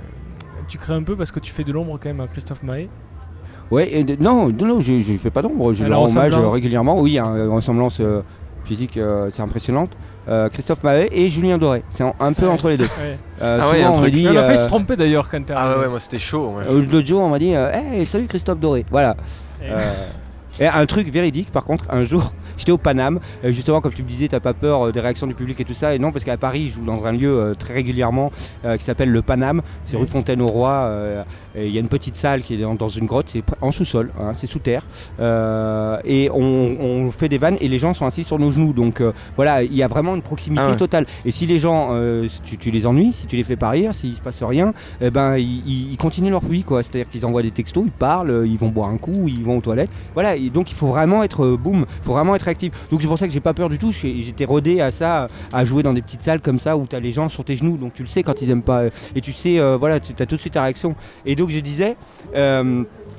tu 0.69 0.79
crées 0.79 0.95
un 0.95 1.03
peu 1.03 1.17
parce 1.17 1.33
que 1.33 1.41
tu 1.41 1.51
fais 1.53 1.65
de 1.65 1.73
l'ombre 1.73 1.99
quand 2.01 2.09
même 2.09 2.21
à 2.21 2.27
Christophe 2.29 2.63
Maé. 2.63 2.89
Ouais, 3.71 3.89
et 3.93 4.05
de- 4.05 4.17
non, 4.23 4.49
non, 4.49 4.67
non, 4.67 4.81
je, 4.81 5.01
je 5.01 5.13
fais 5.17 5.31
pas 5.31 5.43
d'ombre, 5.43 5.73
je 5.75 5.85
leur 5.85 6.03
hommage 6.03 6.35
régulièrement. 6.35 7.01
Oui, 7.01 7.13
il 7.13 7.15
y 7.15 7.19
a 7.19 7.25
une 7.25 7.49
ressemblance 7.49 7.99
euh, 8.01 8.21
physique, 8.65 8.97
euh, 8.97 9.31
c'est 9.33 9.43
impressionnante. 9.43 9.91
Euh, 10.29 10.49
Christophe 10.49 10.83
Mahé 10.83 11.09
et 11.13 11.29
Julien 11.29 11.59
Doré, 11.59 11.83
c'est 11.91 12.03
un 12.03 12.33
peu 12.33 12.49
entre 12.49 12.69
les 12.71 12.79
deux. 12.79 12.85
Ouais. 12.85 13.19
Euh, 13.43 13.59
Ah 13.61 13.71
ouais, 13.71 13.83
un 13.83 13.89
on 13.91 13.97
me 13.97 13.97
truc. 13.97 14.13
dit, 14.15 14.23
Il 14.23 14.29
a 14.39 14.43
failli 14.45 14.59
euh, 14.59 14.63
se 14.63 14.69
tromper 14.69 14.97
d'ailleurs 14.97 15.29
quand 15.31 15.43
Ah 15.55 15.79
ouais, 15.79 15.87
moi 15.89 16.01
c'était 16.01 16.19
chaud. 16.19 16.55
ouais. 16.57 16.65
euh, 16.67 16.83
L'autre 16.91 17.07
jour, 17.07 17.21
on 17.21 17.29
m'a 17.29 17.39
dit, 17.39 17.55
euh, 17.55 17.71
hey, 17.73 18.07
salut 18.07 18.27
Christophe 18.27 18.59
Doré. 18.59 18.87
Voilà. 18.91 19.17
Et- 20.61 20.67
un 20.67 20.87
truc 20.87 21.09
véridique, 21.13 21.51
par 21.51 21.65
contre, 21.65 21.85
un 21.91 22.01
jour, 22.03 22.33
j'étais 22.57 22.73
au 22.73 22.79
Paname. 22.79 23.21
euh, 23.45 23.53
justement, 23.53 23.81
comme 23.81 23.93
tu 23.93 24.03
me 24.03 24.09
disais, 24.09 24.29
t'as 24.29 24.41
pas 24.41 24.55
peur 24.55 24.87
euh, 24.89 24.93
des 24.93 25.01
réactions 25.01 25.27
du 25.27 25.35
public 25.35 25.61
et 25.61 25.65
tout 25.65 25.75
ça. 25.75 25.95
Et 25.95 25.99
non, 25.99 26.13
parce 26.13 26.25
qu'à 26.25 26.37
Paris, 26.37 26.69
je 26.71 26.75
joue 26.77 26.85
dans 26.85 27.05
un 27.05 27.13
lieu 27.13 27.31
euh, 27.39 27.55
très 27.55 27.75
régulièrement 27.75 28.31
qui 28.79 28.85
s'appelle 28.85 29.11
le 29.11 29.23
Paname. 29.23 29.63
C'est 29.87 29.97
rue 29.97 30.07
Fontaine-au-Roi. 30.07 30.71
euh, 30.71 31.23
et 31.57 31.67
il 31.69 31.73
y 31.73 31.77
a 31.77 31.81
une 31.81 31.89
petite 31.89 32.17
salle 32.17 32.43
qui 32.43 32.55
est 32.55 32.57
dans, 32.59 32.89
une 32.89 33.07
grotte. 33.07 33.27
C'est 33.29 33.45
en 33.61 33.71
sous-sol, 33.71 34.11
hein, 34.21 34.33
c'est 34.35 34.49
sous 34.49 34.59
terre. 34.59 34.85
Et 36.05 36.29
on, 36.33 36.77
on 36.81 37.11
fait 37.13 37.29
des 37.29 37.39
vannes 37.39 37.57
et 37.61 37.69
les 37.69 37.79
gens 37.79 37.95
sont 37.95 38.07
assis 38.07 38.25
sur 38.25 38.39
nos 38.39 38.51
genoux. 38.51 38.73
Donc 38.73 39.01
voilà, 39.37 39.63
il 39.63 39.75
y 39.75 39.83
a 39.83 39.89
vraiment 39.89 40.15
une 40.17 40.23
proximité 40.23 40.63
Ah 40.67 40.71
ouais. 40.71 40.77
totale. 40.77 41.07
Et 41.25 41.31
si 41.31 41.47
les 41.47 41.59
gens, 41.61 41.91
tu, 42.45 42.57
tu 42.59 42.71
les 42.73 42.87
ennuies, 42.87 43.13
si 43.13 43.27
tu 43.27 43.37
les 43.37 43.45
fais 43.45 43.55
pas 43.57 43.71
rire, 43.71 43.95
s'il 43.95 44.15
se 44.17 44.21
passe 44.21 44.43
rien, 44.43 44.73
eh 45.01 45.11
ben 45.11 45.37
ils, 45.37 45.97
continuent 45.97 46.31
leur 46.31 46.45
vie 46.45 46.65
quoi. 46.65 46.83
C'est-à-dire 46.83 47.09
qu'ils 47.09 47.25
envoient 47.25 47.43
des 47.43 47.53
textos, 47.53 47.85
ils 47.87 47.93
parlent, 47.93 48.45
ils 48.47 48.59
vont 48.59 48.69
boire 48.69 48.89
un 48.89 48.99
coup, 48.99 49.29
ils 49.29 49.45
vont 49.45 49.59
aux 49.59 49.63
toilettes. 49.63 49.91
Voilà, 50.15 50.35
et 50.47 50.51
donc 50.51 50.71
il 50.71 50.75
faut 50.75 50.89
vraiment 50.89 51.23
être 51.23 51.45
euh, 51.45 51.57
boum, 51.57 51.87
il 51.89 52.05
faut 52.05 52.13
vraiment 52.13 52.35
être 52.35 52.49
actif. 52.49 52.73
Donc 52.91 53.01
c'est 53.03 53.09
pour 53.09 53.19
ça 53.19 53.27
que 53.27 53.33
j'ai 53.33 53.41
pas 53.41 53.55
peur 53.55 53.69
du 53.69 53.79
tout. 53.79 53.93
J'étais 53.93 54.45
rodé 54.45 54.81
à 54.81 54.91
ça, 54.91 55.29
à 55.53 55.65
jouer 55.65 55.83
dans 55.83 55.93
des 55.93 56.03
petites 56.03 56.23
salles 56.23 56.41
comme 56.41 56.59
ça 56.59 56.77
où 56.77 56.87
tu 56.87 56.97
as 56.97 57.01
les 57.01 57.13
gens 57.13 57.29
sur 57.29 57.45
tes 57.45 57.57
genoux. 57.57 57.77
Donc 57.77 57.95
tu 57.95 58.03
le 58.03 58.09
sais 58.09 58.23
quand 58.23 58.41
ils 58.43 58.51
aiment 58.51 58.63
pas. 58.63 58.81
euh, 58.81 58.91
Et 59.15 59.21
tu 59.21 59.33
sais, 59.33 59.59
euh, 59.59 59.77
voilà, 59.77 60.01
tu 60.01 60.13
as 60.19 60.27
tout 60.27 60.37
de 60.37 60.41
suite 60.41 60.55
ta 60.55 60.63
réaction. 60.63 60.95
Et 61.27 61.35
donc 61.37 61.51
je 61.51 61.61
disais. 61.61 61.97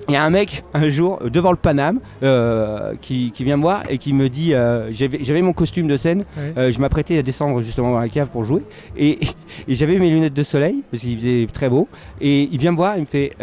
Il 0.07 0.13
y 0.13 0.15
a 0.17 0.23
un 0.23 0.29
mec 0.29 0.63
un 0.73 0.89
jour 0.89 1.19
devant 1.31 1.51
le 1.51 1.57
Paname 1.57 1.99
euh, 2.21 2.93
qui, 3.01 3.31
qui 3.31 3.43
vient 3.43 3.57
me 3.57 3.63
voir 3.63 3.83
et 3.89 3.97
qui 3.97 4.13
me 4.13 4.29
dit 4.29 4.53
euh, 4.53 4.91
j'avais 4.91 5.41
mon 5.41 5.53
costume 5.53 5.87
de 5.87 5.97
scène, 5.97 6.25
euh, 6.57 6.71
je 6.71 6.79
m'apprêtais 6.79 7.17
à 7.17 7.21
descendre 7.21 7.61
justement 7.63 7.91
dans 7.91 7.99
la 7.99 8.09
cave 8.09 8.27
pour 8.27 8.43
jouer. 8.43 8.61
Et, 8.97 9.19
et 9.67 9.75
j'avais 9.75 9.97
mes 9.97 10.09
lunettes 10.09 10.33
de 10.33 10.43
soleil 10.43 10.83
parce 10.91 11.01
qu'il 11.01 11.17
faisait 11.17 11.47
très 11.51 11.69
beau. 11.69 11.87
Et 12.21 12.49
il 12.51 12.59
vient 12.59 12.71
me 12.71 12.77
voir 12.77 12.97
il 12.97 13.01
me 13.01 13.05
fait 13.05 13.35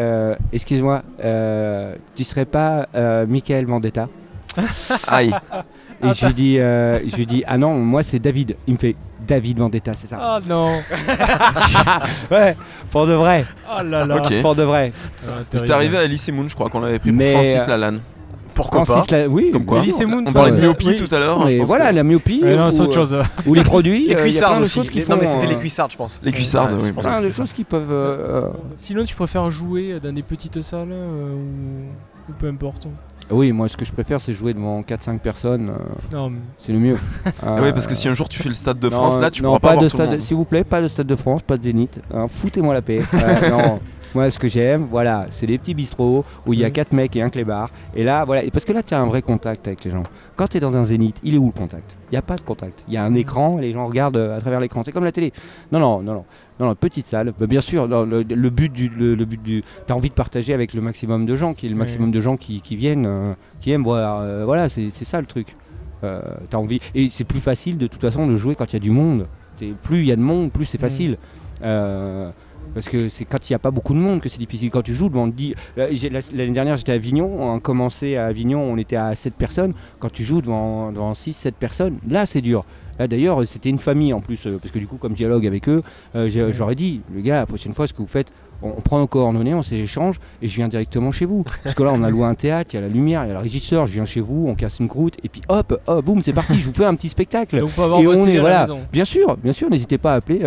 excuse-moi 0.52 1.02
tu 2.14 2.24
serais 2.24 2.46
pas 2.46 2.86
Michael 3.26 3.66
Vendetta? 3.66 4.08
Aïe. 5.08 5.32
et 6.04 6.14
je 6.14 6.26
lui 6.26 6.34
dis 6.34 6.58
euh, 6.58 6.98
je 7.08 7.16
lui 7.16 7.26
dis 7.26 7.42
ah 7.46 7.56
non 7.58 7.74
moi 7.74 8.02
c'est 8.02 8.18
David 8.18 8.56
il 8.66 8.74
me 8.74 8.78
fait 8.78 8.96
David 9.26 9.58
Vendetta 9.58 9.94
c'est 9.94 10.08
ça 10.08 10.18
Ah 10.20 10.40
non 10.48 10.68
ouais 12.30 12.56
pour 12.90 13.06
de 13.06 13.12
vrai 13.12 13.44
Oh 13.70 13.82
là 13.82 14.04
là 14.04 14.16
Ok. 14.16 14.40
pour 14.42 14.54
de 14.54 14.62
vrai 14.62 14.92
C'était 15.50 15.70
arrivé 15.72 15.96
à 15.98 16.04
Elise 16.04 16.30
Moon, 16.32 16.48
je 16.48 16.54
crois 16.54 16.68
qu'on 16.68 16.80
l'avait 16.80 16.98
pris 16.98 17.12
Mais, 17.12 17.32
pour 17.32 17.42
Francis 17.42 17.62
euh, 17.62 17.66
Lalanne. 17.68 18.00
Pourquoi 18.54 18.84
Francis 18.84 19.06
pas 19.08 19.18
la- 19.20 19.28
oui 19.28 19.50
Comme 19.50 19.64
quoi. 19.64 19.78
Elise 19.78 20.02
Moon, 20.02 20.24
On 20.26 20.32
parlait 20.32 20.50
de 20.54 20.60
myopie 20.60 20.88
Oui. 20.88 20.94
tout 20.94 21.12
à 21.14 21.18
l'heure. 21.18 21.42
Mais 21.44 21.52
je 21.52 21.56
pense 21.58 21.68
voilà 21.68 21.90
que- 21.90 21.94
la 21.94 22.02
myopie 22.02 22.42
non, 22.44 22.68
ou, 22.68 22.70
c'est 22.70 22.80
autre 22.80 22.90
euh, 22.90 22.94
chose. 22.94 23.16
ou 23.46 23.54
les 23.54 23.64
produits 23.64 24.00
Les 24.00 24.04
il 24.04 24.10
y 24.10 24.14
a 24.14 24.16
cuissardes 24.16 24.52
plein 24.52 24.58
de 24.60 24.64
aussi. 24.64 24.74
choses 24.74 24.90
qui 24.90 24.98
Les- 24.98 25.04
font 25.04 25.12
Non, 25.14 25.18
mais 25.20 25.26
c'était 25.26 25.46
euh, 25.46 25.50
les 25.50 25.56
cuissardes, 25.56 25.90
je 25.92 25.96
pense. 25.96 26.20
Les 26.22 26.32
cuissardes, 26.32 26.72
Ouais, 26.74 26.78
oui. 26.82 26.88
je 26.88 26.92
pense 26.92 27.04
plein 27.06 27.22
de 27.22 27.30
choses 27.30 27.52
qui 27.52 27.64
peuvent 27.64 28.50
Sinon, 28.76 29.04
tu 29.04 29.14
préfères 29.14 29.48
jouer 29.50 29.98
dans 30.02 30.12
des 30.12 30.22
petites 30.22 30.60
salles 30.62 30.92
ou 32.28 32.32
peu 32.38 32.48
importe 32.48 32.88
Oui, 33.32 33.50
moi 33.52 33.68
ce 33.68 33.76
que 33.76 33.84
je 33.84 33.92
préfère 33.92 34.20
c'est 34.20 34.32
jouer 34.34 34.52
devant 34.54 34.80
4-5 34.82 35.18
personnes, 35.18 35.70
euh, 35.70 36.14
Non, 36.16 36.30
mais- 36.30 36.38
c'est 36.58 36.72
le 36.72 36.78
mieux. 36.78 36.96
Ah 37.44 37.60
ouais, 37.60 37.72
parce 37.72 37.86
que 37.86 37.94
si 37.94 38.08
un 38.08 38.14
jour 38.14 38.28
tu 38.28 38.38
fais 38.40 38.48
le 38.48 38.54
stade 38.54 38.78
de 38.78 38.88
non, 38.88 38.96
France, 38.96 39.18
là 39.20 39.30
tu 39.30 39.42
non, 39.42 39.48
pourras 39.56 39.60
pas, 39.60 39.74
pas 39.76 39.82
de 39.82 39.88
stade, 39.88 40.20
s'il 40.20 40.36
vous 40.36 40.44
plaît, 40.44 40.64
pas 40.64 40.82
de 40.82 40.88
stade 40.88 41.06
de 41.06 41.16
France, 41.16 41.42
pas 41.42 41.56
de 41.56 41.62
Zénith. 41.62 41.98
hein, 42.12 42.26
Foutez-moi 42.28 42.74
la 42.74 42.82
paix. 42.82 43.00
Euh, 43.14 43.50
non, 43.50 43.80
moi 44.14 44.28
ce 44.30 44.38
que 44.38 44.48
j'aime, 44.48 44.86
voilà, 44.90 45.26
c'est 45.30 45.46
les 45.46 45.56
petits 45.58 45.74
bistrots 45.74 46.24
où 46.46 46.52
il 46.52 46.60
y 46.60 46.64
a 46.64 46.68
Mhm. 46.68 46.72
4 46.72 46.92
mecs 46.92 47.16
et 47.16 47.22
un 47.22 47.30
clébard. 47.30 47.70
Et 47.96 48.04
là, 48.04 48.24
voilà, 48.24 48.44
et 48.44 48.50
parce 48.50 48.64
que 48.64 48.72
là 48.72 48.82
tu 48.82 48.92
as 48.94 49.00
un 49.00 49.06
vrai 49.06 49.22
contact 49.22 49.66
avec 49.66 49.82
les 49.84 49.90
gens. 49.90 50.02
Quand 50.36 50.48
tu 50.48 50.56
es 50.58 50.60
dans 50.60 50.74
un 50.76 50.84
Zénith, 50.84 51.16
il 51.22 51.34
est 51.34 51.38
où 51.38 51.46
le 51.46 51.52
contact? 51.52 51.94
Il 52.10 52.14
n'y 52.14 52.18
a 52.18 52.22
pas 52.22 52.36
de 52.36 52.40
contact. 52.42 52.84
Il 52.88 52.94
y 52.94 52.96
a 52.98 53.04
un 53.04 53.14
écran, 53.14 53.58
et 53.58 53.62
les 53.62 53.72
gens 53.72 53.86
regardent 53.86 54.16
euh, 54.18 54.36
à 54.36 54.40
travers 54.40 54.60
l'écran. 54.60 54.82
C'est 54.84 54.92
comme 54.92 55.04
la 55.04 55.12
télé. 55.12 55.32
Non, 55.70 55.78
non, 55.80 56.02
non, 56.02 56.12
non. 56.14 56.24
Non, 56.62 56.68
non, 56.68 56.74
petite 56.76 57.06
salle. 57.08 57.32
Bah, 57.36 57.48
bien 57.48 57.60
sûr, 57.60 57.88
le, 57.88 58.22
le 58.22 58.50
but 58.50 58.72
du, 58.72 58.88
le, 58.88 59.16
le 59.16 59.24
but 59.24 59.42
du, 59.42 59.64
t'as 59.86 59.94
envie 59.94 60.10
de 60.10 60.14
partager 60.14 60.54
avec 60.54 60.74
le 60.74 60.80
maximum 60.80 61.26
de 61.26 61.34
gens, 61.34 61.54
qui 61.54 61.66
est 61.66 61.68
le 61.68 61.74
maximum 61.74 62.12
de 62.12 62.20
gens 62.20 62.36
qui, 62.36 62.60
qui 62.60 62.76
viennent, 62.76 63.04
euh, 63.04 63.34
qui 63.60 63.72
aiment 63.72 63.82
voir. 63.82 64.20
euh, 64.20 64.44
voilà, 64.44 64.68
c'est 64.68 64.90
c'est 64.92 65.04
ça 65.04 65.20
le 65.20 65.26
truc. 65.26 65.56
Euh, 66.04 66.20
t'as 66.50 66.58
envie. 66.58 66.78
Et 66.94 67.08
c'est 67.10 67.24
plus 67.24 67.40
facile 67.40 67.78
de 67.78 67.88
toute 67.88 68.00
façon 68.00 68.28
de 68.28 68.36
jouer 68.36 68.54
quand 68.54 68.66
il 68.72 68.74
y 68.74 68.76
a 68.76 68.80
du 68.80 68.92
monde. 68.92 69.26
Plus 69.82 69.98
il 69.98 70.06
y 70.06 70.12
a 70.12 70.16
de 70.16 70.20
monde, 70.20 70.52
plus 70.52 70.64
c'est 70.66 70.78
facile. 70.78 71.18
Parce 72.74 72.88
que 72.88 73.08
c'est 73.08 73.24
quand 73.24 73.48
il 73.48 73.52
n'y 73.52 73.56
a 73.56 73.58
pas 73.58 73.70
beaucoup 73.70 73.92
de 73.94 73.98
monde 73.98 74.20
que 74.20 74.28
c'est 74.28 74.38
difficile. 74.38 74.70
Quand 74.70 74.82
tu 74.82 74.94
joues 74.94 75.08
devant 75.08 75.26
10. 75.26 75.54
là, 75.76 75.86
j'ai- 75.92 76.08
la- 76.10 76.20
L'année 76.34 76.52
dernière, 76.52 76.76
j'étais 76.76 76.92
à 76.92 76.94
Avignon. 76.96 77.30
On 77.38 77.56
a 77.56 77.60
commencé 77.60 78.16
à 78.16 78.26
Avignon, 78.26 78.60
on 78.62 78.76
était 78.78 78.96
à 78.96 79.14
7 79.14 79.34
personnes. 79.34 79.74
Quand 79.98 80.10
tu 80.10 80.24
joues 80.24 80.40
devant, 80.42 80.90
devant 80.92 81.14
6, 81.14 81.32
7 81.34 81.54
personnes, 81.56 81.98
là 82.08 82.26
c'est 82.26 82.40
dur. 82.40 82.64
Là 82.98 83.08
d'ailleurs, 83.08 83.46
c'était 83.46 83.70
une 83.70 83.78
famille 83.78 84.12
en 84.12 84.20
plus. 84.20 84.46
euh, 84.46 84.58
parce 84.60 84.72
que 84.72 84.78
du 84.78 84.86
coup, 84.86 84.96
comme 84.96 85.14
dialogue 85.14 85.46
avec 85.46 85.68
eux, 85.68 85.82
euh, 86.14 86.52
j'aurais 86.54 86.74
dit, 86.74 87.00
les 87.14 87.22
gars, 87.22 87.36
la 87.40 87.46
prochaine 87.46 87.74
fois, 87.74 87.86
ce 87.86 87.92
que 87.92 87.98
vous 87.98 88.06
faites, 88.06 88.30
on, 88.62 88.68
on 88.76 88.80
prend 88.80 88.98
nos 89.00 89.06
coordonnées, 89.08 89.54
on 89.54 89.62
s'échange 89.62 90.20
et 90.40 90.48
je 90.48 90.54
viens 90.56 90.68
directement 90.68 91.10
chez 91.10 91.24
vous. 91.26 91.44
Parce 91.64 91.74
que 91.74 91.82
là, 91.82 91.90
on 91.94 92.02
a 92.02 92.10
loué 92.10 92.24
un 92.26 92.34
théâtre, 92.34 92.70
il 92.74 92.76
y 92.76 92.78
a 92.78 92.82
la 92.82 92.88
lumière, 92.88 93.24
il 93.24 93.28
y 93.28 93.30
a 93.30 93.34
le 93.34 93.40
régisseur, 93.40 93.86
je 93.86 93.92
viens 93.94 94.04
chez 94.04 94.20
vous, 94.20 94.46
on 94.48 94.54
casse 94.54 94.78
une 94.78 94.88
croûte 94.88 95.16
et 95.24 95.28
puis 95.28 95.42
hop, 95.48 95.80
hop, 95.86 96.04
boum, 96.04 96.22
c'est 96.22 96.32
parti, 96.32 96.60
je 96.60 96.66
vous 96.66 96.72
fais 96.74 96.84
un 96.84 96.94
petit 96.94 97.08
spectacle. 97.08 97.58
Donc, 97.58 97.70
on 97.70 97.72
peut 97.72 97.82
avoir 97.82 98.00
Et 98.00 98.06
on 98.06 98.12
est- 98.26 98.36
à 98.38 98.40
voilà. 98.40 98.66
Bien 98.92 99.04
sûr, 99.04 99.36
bien 99.38 99.52
sûr, 99.52 99.68
n'hésitez 99.70 99.98
pas 99.98 100.12
à 100.12 100.16
appeler, 100.16 100.38
il 100.40 100.42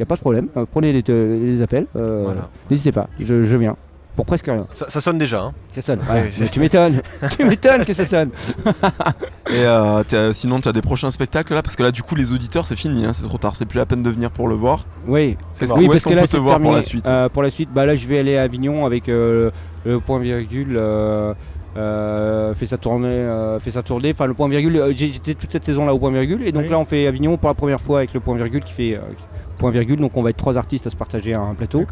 n'y 0.00 0.04
a 0.04 0.06
pas 0.06 0.16
de 0.16 0.20
problème. 0.20 0.48
Euh, 0.56 0.64
prenez 0.70 0.92
les, 0.92 1.02
les 1.06 1.62
appels, 1.62 1.86
euh, 1.96 2.22
Voilà. 2.24 2.48
n'hésitez 2.70 2.92
pas, 2.92 3.08
je, 3.18 3.44
je 3.44 3.56
viens. 3.56 3.76
Pour 4.16 4.26
presque 4.26 4.46
rien. 4.46 4.66
Ça, 4.74 4.86
ça 4.90 5.00
sonne 5.00 5.18
déjà. 5.18 5.40
hein. 5.40 5.52
Ça 5.72 5.80
sonne. 5.80 6.00
Ouais, 6.00 6.28
mais 6.40 6.46
tu 6.48 6.60
m'étonnes. 6.60 7.00
tu 7.38 7.44
m'étonnes 7.44 7.84
que 7.84 7.94
ça 7.94 8.04
sonne. 8.04 8.30
Et 9.50 9.64
euh, 9.64 10.02
t'as- 10.06 10.32
sinon, 10.32 10.60
tu 10.60 10.68
as 10.68 10.72
des 10.72 10.82
prochains 10.82 11.10
spectacles 11.10 11.54
là? 11.54 11.62
Parce 11.62 11.76
que 11.76 11.82
là, 11.82 11.90
du 11.90 12.02
coup, 12.02 12.16
les 12.16 12.32
auditeurs, 12.32 12.66
c'est 12.66 12.76
fini, 12.76 13.04
hein, 13.04 13.12
c'est 13.12 13.22
trop 13.26 13.38
tard, 13.38 13.56
c'est 13.56 13.64
plus 13.66 13.78
la 13.78 13.86
peine 13.86 14.02
de 14.02 14.10
venir 14.10 14.30
pour 14.30 14.48
le 14.48 14.54
voir. 14.56 14.84
Oui, 15.06 15.36
C'est 15.54 15.72
oui 15.72 15.84
où 15.84 15.86
parce 15.86 15.96
est-ce 16.00 16.04
qu'on 16.14 16.20
peut 16.20 16.26
te 16.28 16.36
voir 16.36 16.60
pour 16.60 16.72
la 16.72 16.82
suite? 16.82 17.08
Euh, 17.08 17.28
pour 17.28 17.42
la 17.42 17.50
suite, 17.50 17.70
bah 17.72 17.86
là 17.86 17.94
je 17.96 18.06
vais 18.06 18.18
aller 18.18 18.36
à 18.36 18.42
Avignon 18.42 18.84
avec 18.84 19.08
euh, 19.08 19.50
le 19.86 20.00
point 20.00 20.18
virgule. 20.18 20.74
Euh, 20.76 21.32
euh, 21.76 22.52
fait 22.56 22.66
sa 22.66 22.78
tournée, 22.78 23.06
euh, 23.08 23.60
fait 23.60 23.70
sa 23.70 23.82
tournée. 23.82 24.10
Enfin 24.12 24.26
le 24.26 24.34
point 24.34 24.48
virgule. 24.48 24.76
euh, 24.76 24.92
j'ai- 24.94 25.12
J'étais 25.12 25.34
toute 25.34 25.52
cette 25.52 25.64
saison 25.64 25.86
là 25.86 25.94
au 25.94 25.98
point 26.00 26.10
virgule 26.10 26.42
et 26.42 26.50
donc 26.50 26.64
Oui. 26.64 26.68
là 26.68 26.78
on 26.80 26.84
fait 26.84 27.06
Avignon 27.06 27.36
pour 27.36 27.48
la 27.48 27.54
première 27.54 27.80
fois 27.80 27.98
avec 27.98 28.12
le 28.12 28.18
point 28.18 28.36
virgule 28.36 28.64
qui 28.64 28.72
fait 28.72 28.96
euh, 28.96 29.00
point 29.60 29.70
virgule. 29.70 30.00
Donc 30.00 30.16
on 30.16 30.22
va 30.22 30.30
être 30.30 30.36
trois 30.36 30.56
artistes 30.56 30.86
à 30.86 30.90
se 30.90 30.96
partager 30.96 31.34
un 31.34 31.54
plateau. 31.54 31.84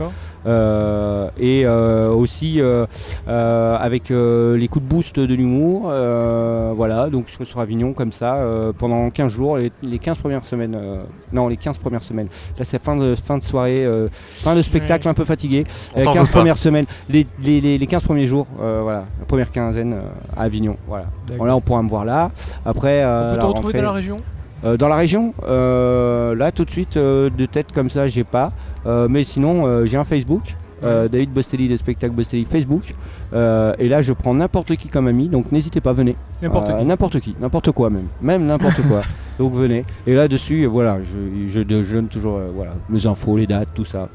Euh, 0.46 1.28
et 1.38 1.62
euh, 1.66 2.10
aussi 2.10 2.60
euh, 2.60 2.86
euh, 3.28 3.76
avec 3.78 4.10
euh, 4.10 4.56
les 4.56 4.68
coups 4.68 4.84
de 4.84 4.88
boost 4.88 5.18
de 5.20 5.34
l'humour. 5.34 5.88
euh, 5.90 6.72
voilà, 6.74 7.10
donc 7.10 7.24
je 7.28 7.32
serai 7.34 7.44
sur 7.44 7.60
Avignon 7.60 7.92
comme 7.92 8.12
ça 8.12 8.36
euh, 8.36 8.72
pendant 8.76 9.10
15 9.10 9.32
jours, 9.32 9.56
les, 9.58 9.70
les 9.82 9.98
15 9.98 10.18
premières 10.18 10.44
semaines. 10.44 10.74
euh, 10.74 11.02
non, 11.32 11.48
les 11.48 11.56
15 11.56 11.78
premières 11.78 12.02
semaines. 12.02 12.28
Là, 12.58 12.64
c'est 12.64 12.82
fin 12.82 12.96
de, 12.96 13.14
fin 13.14 13.36
de 13.38 13.42
soirée, 13.42 13.84
euh, 13.84 14.08
fin 14.12 14.54
de 14.56 14.62
spectacle 14.62 15.06
un 15.08 15.14
peu 15.14 15.24
fatigué. 15.24 15.64
Euh, 15.96 16.04
t'en 16.04 16.12
15 16.12 16.26
veut 16.26 16.32
pas. 16.32 16.38
premières 16.38 16.58
semaines, 16.58 16.86
les, 17.08 17.26
les, 17.42 17.60
les, 17.60 17.76
les 17.78 17.86
15 17.86 18.02
premiers 18.02 18.26
jours, 18.26 18.46
euh, 18.60 18.80
voilà, 18.82 19.04
la 19.20 19.26
première 19.26 19.50
quinzaine 19.52 19.92
euh, 19.92 20.00
à 20.36 20.42
Avignon. 20.44 20.76
Voilà. 20.88 21.06
D'accord. 21.26 21.38
Bon, 21.38 21.44
là, 21.44 21.56
on 21.56 21.60
pourra 21.60 21.82
me 21.82 21.88
voir 21.88 22.04
là. 22.04 22.30
Après, 22.64 23.02
euh, 23.04 23.32
On 23.32 23.34
peut 23.34 23.40
te 23.40 23.46
retrouver 23.46 23.66
rentrée- 23.72 23.78
dans 23.82 23.84
la 23.88 23.92
région? 23.92 24.20
Euh, 24.64 24.76
dans 24.76 24.88
la 24.88 24.96
région, 24.96 25.34
euh, 25.46 26.34
là 26.34 26.50
tout 26.52 26.64
de 26.64 26.70
suite 26.70 26.96
euh, 26.96 27.30
de 27.30 27.46
tête 27.46 27.72
comme 27.72 27.90
ça, 27.90 28.06
j'ai 28.08 28.24
pas. 28.24 28.52
Euh, 28.86 29.06
mais 29.10 29.24
sinon, 29.24 29.66
euh, 29.66 29.86
j'ai 29.86 29.96
un 29.96 30.04
Facebook. 30.04 30.56
euh, 30.84 31.08
David 31.08 31.32
Bostelli 31.32 31.66
des 31.68 31.76
spectacles 31.76 32.14
Bostelli 32.14 32.46
Facebook. 32.48 32.94
Euh, 33.32 33.74
et 33.80 33.88
là, 33.88 34.00
je 34.00 34.12
prends 34.12 34.32
n'importe 34.34 34.76
qui 34.76 34.86
comme 34.88 35.08
ami, 35.08 35.28
donc 35.28 35.50
n'hésitez 35.50 35.80
pas, 35.80 35.92
venez. 35.92 36.14
N'importe 36.40 36.70
Euh, 36.70 36.78
qui. 36.78 36.84
N'importe 36.84 37.20
qui, 37.20 37.34
n'importe 37.40 37.72
quoi 37.72 37.90
même. 37.90 38.06
Même 38.22 38.46
n'importe 38.46 38.80
quoi. 38.88 39.02
Donc 39.40 39.54
venez. 39.54 39.84
Et 40.06 40.14
là-dessus, 40.14 40.62
euh, 40.64 40.66
voilà, 40.68 40.98
je, 41.02 41.48
je, 41.48 41.60
je 41.84 41.94
donne 41.94 42.08
toujours 42.08 42.38
euh, 42.38 42.50
voilà, 42.54 42.72
mes 42.88 43.06
infos, 43.06 43.36
les 43.36 43.46
dates, 43.46 43.68
tout 43.74 43.84
ça. 43.84 44.08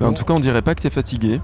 En 0.00 0.12
tout 0.12 0.24
cas, 0.24 0.34
on 0.34 0.40
dirait 0.40 0.62
pas 0.62 0.74
que 0.74 0.82
t'es 0.82 0.90
fatigué. 0.90 1.40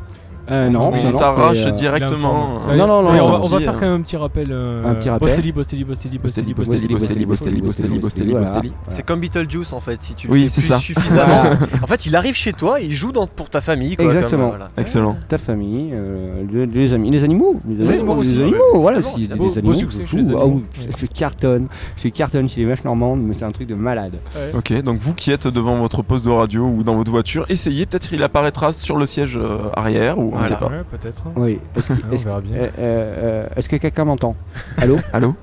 Euh, 0.53 0.69
non, 0.69 0.93
on 0.93 1.13
t'arrache 1.15 1.65
euh, 1.67 1.71
directement. 1.71 2.61
Est 2.71 2.77
Non, 2.77 2.87
non, 2.87 3.03
non, 3.03 3.13
non, 3.15 3.25
on, 3.25 3.31
va, 3.31 3.41
on 3.43 3.49
va 3.49 3.61
faire 3.61 3.71
euh, 3.71 3.81
quand 3.81 3.87
même 3.87 4.01
un 4.01 4.03
petit 4.03 4.17
rappel. 4.17 4.49
euh, 4.51 4.85
Un 4.85 4.95
petit 4.95 5.09
rappel. 5.09 5.29
Bostelli, 5.29 5.53
Bostelli, 5.53 5.85
Bostelli, 5.85 6.19
Bostelli, 6.19 6.53
Bostelli, 6.55 6.95
Bostelli, 6.95 7.25
Bostelli, 7.27 7.61
Bostelli, 7.63 7.99
Bostelli, 7.99 8.33
Bostelli. 8.35 8.73
C'est 8.89 9.03
comme 9.05 9.21
Beetlejuice 9.21 9.73
en 9.73 9.81
fait, 9.81 10.03
si 10.03 10.15
tu 10.15 10.27
le 10.27 10.33
Oui, 10.35 10.45
fais 10.45 10.49
c'est 10.51 10.61
plus 10.61 10.69
ça. 10.69 10.79
suffisamment. 10.79 11.43
en 11.83 11.87
fait, 11.87 12.07
il 12.07 12.15
arrive 12.17 12.35
chez 12.35 12.53
toi, 12.53 12.81
il 12.81 12.93
joue 12.93 13.13
dans, 13.13 13.27
pour 13.27 13.49
ta 13.49 13.61
famille. 13.61 13.97
Quoi, 13.97 14.05
Exactement. 14.07 14.43
comme, 14.43 14.49
voilà. 14.51 14.71
Excellent. 14.77 15.17
Ta 15.29 15.39
famille, 15.39 15.91
euh, 15.93 16.43
les, 16.53 16.67
les 16.67 16.93
amis, 16.93 17.11
les 17.11 17.25
animaux, 17.25 17.61
les, 17.69 17.91
animaux 17.91 18.17
aussi, 18.17 18.35
les 18.35 18.43
animaux, 18.43 18.59
voilà, 18.75 19.01
si 19.01 19.27
des 19.29 19.59
animaux, 19.59 19.75
succès 19.75 20.03
je 20.05 20.11
chez 20.11 20.17
les 20.19 20.25
joue. 20.31 20.37
Ah 20.39 20.43
animaux. 20.43 20.63
oui, 20.81 20.87
je 20.99 21.07
cartonne, 21.07 21.69
je 22.03 22.09
cartonne 22.09 22.49
chez 22.49 22.61
les 22.61 22.67
vaches 22.67 22.85
normandes, 22.85 23.21
mais 23.23 23.35
c'est 23.35 23.45
un 23.45 23.53
truc 23.53 23.69
de 23.69 23.75
malade. 23.75 24.15
Ok, 24.55 24.73
donc 24.83 24.99
vous 24.99 25.15
qui 25.15 25.31
êtes 25.31 25.47
devant 25.49 25.77
votre 25.77 26.03
poste 26.03 26.25
de 26.27 26.31
radio 26.31 26.65
ou 26.65 26.83
dans 26.83 26.95
votre 26.95 27.11
voiture, 27.11 27.47
essayez, 27.49 27.87
peut-être 27.87 28.13
il 28.13 28.23
apparaîtra 28.23 28.73
sur 28.73 28.97
le 28.97 29.07
siège 29.07 29.37
euh, 29.37 29.59
arrière 29.75 30.19
ou 30.19 30.35
ne 30.43 30.47
sait 30.47 30.55
pas. 30.57 30.67
Ouais, 30.69 30.83
peut-être. 30.91 31.23
Oui. 31.37 31.59
Est-ce 31.77 31.89
que, 31.89 31.93
Ouais, 31.95 31.99
on 32.11 32.15
est-ce- 32.15 32.25
verra 32.25 32.41
bien. 32.41 32.57
euh, 32.57 32.69
euh, 32.79 33.47
est-ce 33.57 33.69
que 33.69 33.77
quelqu'un 33.77 34.05
m'entend? 34.05 34.35
Allô? 34.79 34.97
Allô? 35.13 35.35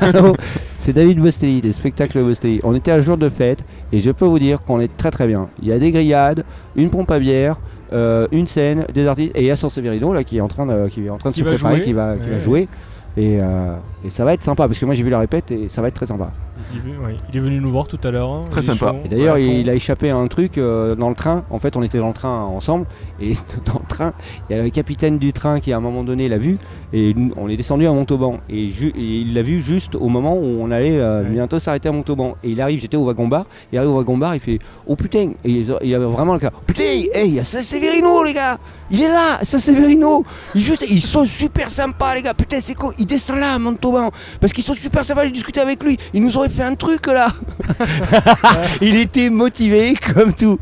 Allô? 0.00 0.34
C'est 0.78 0.92
David 0.92 1.18
Bostelli 1.20 1.60
des 1.60 1.72
spectacles 1.72 2.22
Bostelli. 2.22 2.60
On 2.62 2.74
était 2.74 2.92
un 2.92 3.00
jour 3.00 3.16
de 3.16 3.28
fête 3.28 3.60
et 3.92 4.00
je 4.00 4.10
peux 4.10 4.24
vous 4.24 4.38
dire 4.38 4.62
qu'on 4.62 4.80
est 4.80 4.96
très 4.96 5.10
très 5.10 5.26
bien. 5.26 5.48
Il 5.62 5.68
y 5.68 5.72
a 5.72 5.78
des 5.78 5.90
grillades, 5.92 6.44
une 6.76 6.90
pompe 6.90 7.10
à 7.10 7.18
bière. 7.18 7.56
euh, 7.92 8.26
une 8.32 8.46
scène, 8.46 8.84
des 8.92 9.06
artistes 9.06 9.32
et 9.34 9.40
il 9.40 9.46
y 9.46 9.50
a 9.50 9.56
San 9.56 9.70
Severino 9.70 10.12
là 10.12 10.22
qui 10.22 10.36
est 10.36 10.40
en 10.42 10.48
train 10.48 10.66
de, 10.66 10.88
qui 10.88 11.06
est 11.06 11.08
en 11.08 11.16
train 11.16 11.30
de 11.30 11.34
Qui 11.34 11.40
se 11.40 11.44
va 11.46 11.52
préparer, 11.52 11.76
jouer. 11.76 11.84
qui 11.86 11.92
va, 11.94 12.16
qui 12.18 12.28
va 12.28 12.38
jouer 12.38 12.68
et, 13.16 13.38
euh, 13.40 13.74
et 14.04 14.10
ça 14.10 14.26
va 14.26 14.34
être 14.34 14.44
sympa 14.44 14.66
parce 14.68 14.78
que 14.78 14.84
moi 14.84 14.94
j'ai 14.94 15.02
vu 15.02 15.08
la 15.08 15.18
répète 15.18 15.50
et 15.50 15.70
ça 15.70 15.80
va 15.80 15.88
être 15.88 15.94
très 15.94 16.04
sympa. 16.06 16.30
Il, 16.72 16.78
est 16.78 16.80
venu- 16.82 16.98
ouais, 16.98 17.16
il 17.30 17.36
est 17.36 17.40
venu 17.40 17.60
nous 17.60 17.70
voir 17.70 17.86
tout 17.86 17.98
à 18.04 18.10
l'heure. 18.10 18.30
hein, 18.30 18.44
Très 18.50 18.62
sympa. 18.62 18.88
chaud, 18.90 18.96
Et 19.04 19.08
d'ailleurs, 19.08 19.38
il 19.38 19.68
a 19.70 19.74
échappé 19.74 20.10
à 20.10 20.16
un 20.16 20.26
truc 20.26 20.58
euh, 20.58 20.94
dans 20.94 21.08
le 21.08 21.14
train. 21.14 21.44
En 21.50 21.58
fait, 21.58 21.76
on 21.76 21.82
était 21.82 21.98
dans 21.98 22.08
le 22.08 22.14
train 22.14 22.44
ensemble. 22.44 22.86
Et 23.20 23.34
dans 23.66 23.78
le 23.80 23.86
train, 23.88 24.12
il 24.50 24.56
y 24.56 24.58
a 24.58 24.62
le 24.62 24.70
capitaine 24.70 25.18
du 25.18 25.32
train 25.32 25.60
qui, 25.60 25.72
à 25.72 25.76
un 25.76 25.80
moment 25.80 26.02
donné, 26.04 26.28
l'a 26.28 26.38
vu. 26.38 26.58
Et 26.92 27.14
on 27.36 27.48
est 27.48 27.56
descendu 27.56 27.86
à 27.86 27.92
Montauban. 27.92 28.38
Et, 28.48 28.70
ju- 28.70 28.92
et 28.96 29.00
il 29.20 29.34
l'a 29.34 29.42
vu 29.42 29.60
juste 29.60 29.94
au 29.94 30.08
moment 30.08 30.34
où 30.36 30.44
on 30.60 30.70
allait 30.70 30.98
euh, 30.98 31.22
Ouais. 31.22 31.30
bientôt 31.30 31.58
s'arrêter 31.58 31.88
à 31.88 31.92
Montauban. 31.92 32.36
Et 32.42 32.50
il 32.50 32.60
arrive, 32.60 32.80
j'étais 32.80 32.96
au 32.96 33.04
wagon-bar. 33.04 33.46
Il 33.72 33.78
arrive 33.78 33.90
au 33.90 33.96
wagon-bar, 33.96 34.34
il 34.34 34.40
fait 34.40 34.58
Oh 34.86 34.96
putain 34.96 35.30
Et 35.44 35.50
il, 35.82 35.94
avait 35.94 36.04
vraiment 36.06 36.34
le 36.34 36.40
cas 36.40 36.50
Putain, 36.66 36.82
hey, 36.82 37.08
il 37.28 37.34
y 37.34 37.40
a 37.40 37.44
Saint-Séverino, 37.44 38.22
les 38.24 38.34
gars 38.34 38.58
Il 38.90 39.02
est 39.02 39.08
là, 39.08 39.40
il 39.42 40.60
juste, 40.60 40.84
Ils 40.90 41.00
sont 41.02 41.24
super 41.24 41.70
sympas, 41.70 42.14
les 42.14 42.22
gars. 42.22 42.34
Putain, 42.34 42.58
c'est 42.62 42.74
quoi 42.74 42.92
Il 42.98 43.06
descend 43.06 43.38
là 43.38 43.54
à 43.54 43.58
Montauban. 43.58 44.10
Parce 44.40 44.52
qu'ils 44.52 44.64
sont 44.64 44.74
super 44.74 45.04
sympas. 45.04 45.24
J'ai 45.24 45.30
discuté 45.32 45.60
avec 45.60 45.82
lui. 45.82 45.96
Il 46.14 46.22
nous 46.22 46.36
aurait 46.48 46.56
fait 46.56 46.62
un 46.62 46.74
truc 46.74 47.06
là. 47.06 47.28
il 48.80 48.96
était 48.96 49.30
motivé 49.30 49.94
comme 50.14 50.32
tout. 50.32 50.58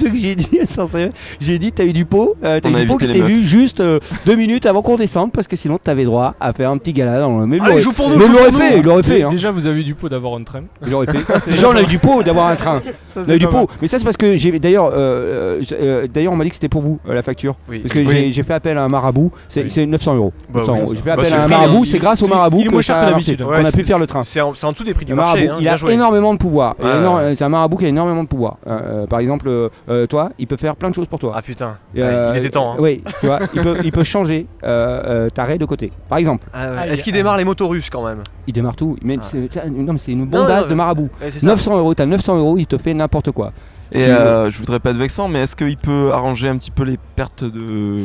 Donc 0.00 0.12
j'ai 0.14 0.34
dit, 0.34 0.48
j'ai 1.40 1.58
dit, 1.58 1.72
t'as 1.72 1.84
eu 1.84 1.92
du 1.92 2.04
pot, 2.04 2.36
euh, 2.42 2.60
t'as 2.60 2.70
eu 2.70 2.74
du 2.74 2.86
pot 2.86 3.00
les 3.00 3.12
t'es 3.12 3.20
vu 3.20 3.44
juste 3.46 3.80
euh, 3.80 3.98
deux 4.26 4.36
minutes 4.36 4.66
avant 4.66 4.82
qu'on 4.82 4.96
descende 4.96 5.32
parce 5.32 5.46
que 5.46 5.56
sinon 5.56 5.78
t'avais 5.78 6.04
droit 6.04 6.34
à 6.40 6.52
faire 6.52 6.70
un 6.70 6.78
petit 6.78 6.92
gala 6.92 7.20
dans 7.20 7.38
le. 7.38 7.46
Mais 7.46 7.56
il 7.56 7.62
Allez, 7.62 7.70
l'aurait- 7.70 7.82
joue 7.82 7.92
pour 7.92 8.08
nous, 8.10 8.16
mais 8.18 8.24
joue 8.26 8.32
il 8.32 8.36
l'aurait 8.36 8.50
pour 8.50 8.58
fait, 8.60 8.70
nous. 8.72 8.76
il 8.78 8.84
l'aurait 8.84 9.02
fait. 9.02 9.22
Hein. 9.22 9.28
Déjà, 9.30 9.50
vous 9.50 9.66
avez 9.66 9.80
eu 9.80 9.84
du 9.84 9.94
pot 9.94 10.08
d'avoir 10.08 10.34
un 10.34 10.42
train. 10.42 10.62
Il 10.84 10.90
l'aurait 10.90 11.06
fait. 11.06 11.50
Déjà 11.50 11.68
on 11.70 11.76
a 11.76 11.82
eu 11.82 11.86
du 11.86 11.98
pot 11.98 12.22
d'avoir 12.22 12.48
un 12.48 12.56
train. 12.56 12.80
On 13.16 13.28
a 13.28 13.34
eu 13.34 13.38
du 13.38 13.46
pot. 13.48 13.68
Mais 13.80 13.88
ça 13.88 13.98
c'est 13.98 14.04
parce 14.04 14.16
que 14.16 14.36
j'ai 14.36 14.58
d'ailleurs, 14.58 14.86
euh, 14.86 14.92
euh, 14.96 15.58
j'ai- 15.60 15.76
euh, 15.80 16.06
d'ailleurs 16.12 16.32
on 16.32 16.36
m'a 16.36 16.44
dit 16.44 16.50
que 16.50 16.56
c'était 16.56 16.68
pour 16.68 16.82
vous 16.82 16.98
euh, 17.08 17.14
la 17.14 17.22
facture. 17.22 17.56
Oui. 17.68 17.80
Parce 17.80 17.92
que 17.94 18.00
Oui. 18.00 18.14
j'ai- 18.16 18.32
j'ai 18.32 18.42
fait 18.42 18.54
appel 18.54 18.76
à 18.78 18.84
un 18.84 18.88
marabout. 18.88 19.30
C'est 19.48 19.64
Oui. 19.64 19.70
c'est 19.70 19.86
900 19.86 20.16
euros. 20.16 20.32
Bah 20.52 20.60
900 20.60 20.72
oui, 20.74 20.80
euros. 20.80 20.90
c'est 20.90 20.96
J'ai 20.96 20.98
ça. 20.98 21.02
fait 21.02 21.08
Bah, 21.08 21.12
appel 21.14 21.26
c'est 21.26 21.34
à 21.34 21.36
un 21.36 21.42
le 21.42 21.44
prix, 21.48 21.54
marabout. 21.60 21.84
C'est 21.84 21.96
Il- 21.96 22.00
grâce 22.00 22.22
au 22.22 22.24
c'est- 22.26 22.30
marabout 22.30 22.58
il 22.60 22.66
est 22.66 22.70
moins 22.70 22.80
que 22.80 22.84
cher 22.84 22.96
ça 22.96 23.02
que 23.02 23.06
a 23.06 23.10
marché. 23.10 23.26
d'habitude. 23.26 23.46
Qu'on 23.46 23.52
Ouais, 23.52 23.66
a 23.66 23.72
pu 23.72 23.84
faire 23.84 23.98
le 23.98 24.06
train. 24.06 24.24
C'est 24.24 24.40
en, 24.40 24.54
c'est 24.54 24.66
en 24.66 24.72
dessous 24.72 24.84
des 24.84 24.94
prix 24.94 25.04
du 25.04 25.11
Le 25.12 25.16
marché. 25.16 25.44
marabout, 25.46 25.52
hein, 25.54 25.58
il 25.60 25.68
a 25.68 25.76
joué. 25.76 25.92
énormément 25.94 26.32
de 26.34 26.38
pouvoir. 26.38 26.74
Ouais, 26.82 26.90
Énorme- 26.98 27.16
ouais. 27.22 27.36
C'est 27.36 27.44
un 27.44 27.48
marabout 27.48 27.76
qui 27.76 27.84
a 27.84 27.88
énormément 27.88 28.22
de 28.24 28.28
pouvoir. 28.28 28.56
Euh, 28.66 28.80
euh, 29.02 29.06
par 29.06 29.20
exemple, 29.20 29.48
euh, 29.48 30.06
toi, 30.06 30.30
il 30.38 30.46
peut 30.46 30.56
faire 30.56 30.76
plein 30.76 30.90
de 30.90 30.94
choses 30.94 31.06
pour 31.06 31.18
toi. 31.18 31.32
Ah 31.36 31.42
putain, 31.42 31.76
Euh, 31.96 32.32
il 32.34 32.38
était 32.38 32.50
temps. 32.50 32.72
hein. 32.72 32.76
Oui, 32.78 33.02
tu 33.20 33.26
vois, 33.26 33.38
il 33.54 33.62
peut, 33.62 33.76
il 33.84 33.92
peut 33.92 34.04
changer 34.04 34.46
euh, 34.64 35.02
euh, 35.26 35.30
ta 35.30 35.44
raie 35.44 35.58
de 35.58 35.64
côté. 35.64 35.92
Par 36.08 36.18
exemple, 36.18 36.46
Ah 36.52 36.70
ouais. 36.70 36.88
Est-ce 36.90 37.00
il- 37.00 37.04
qu'il 37.04 37.12
démarre 37.12 37.36
les 37.36 37.44
motos 37.44 37.68
russes 37.68 37.90
quand 37.90 38.04
même? 38.04 38.18
Il 38.46 38.52
démarre 38.52 38.76
tout. 38.76 38.96
Mais 39.02 39.18
Ah. 39.22 39.68
non, 39.68 39.92
mais 39.92 39.98
c'est 39.98 40.12
une 40.12 40.28
non, 40.28 40.44
de 40.68 40.74
marabout. 40.74 41.08
Ouais, 41.20 41.30
c'est 41.30 41.38
ça. 41.38 41.46
900 41.46 41.78
euros, 41.78 41.94
t'as 41.94 42.06
900 42.06 42.36
euros, 42.38 42.56
il 42.58 42.66
te 42.66 42.78
fait 42.78 42.94
n'importe 42.94 43.30
quoi. 43.30 43.52
Et 43.94 44.06
euh, 44.06 44.50
je 44.50 44.58
voudrais 44.58 44.80
pas 44.80 44.90
être 44.90 44.96
vexant, 44.96 45.28
mais 45.28 45.40
est-ce 45.40 45.54
qu'il 45.56 45.76
peut 45.76 46.12
arranger 46.12 46.48
un 46.48 46.56
petit 46.56 46.70
peu 46.70 46.82
les 46.84 46.98
pertes 47.16 47.44
de. 47.44 47.98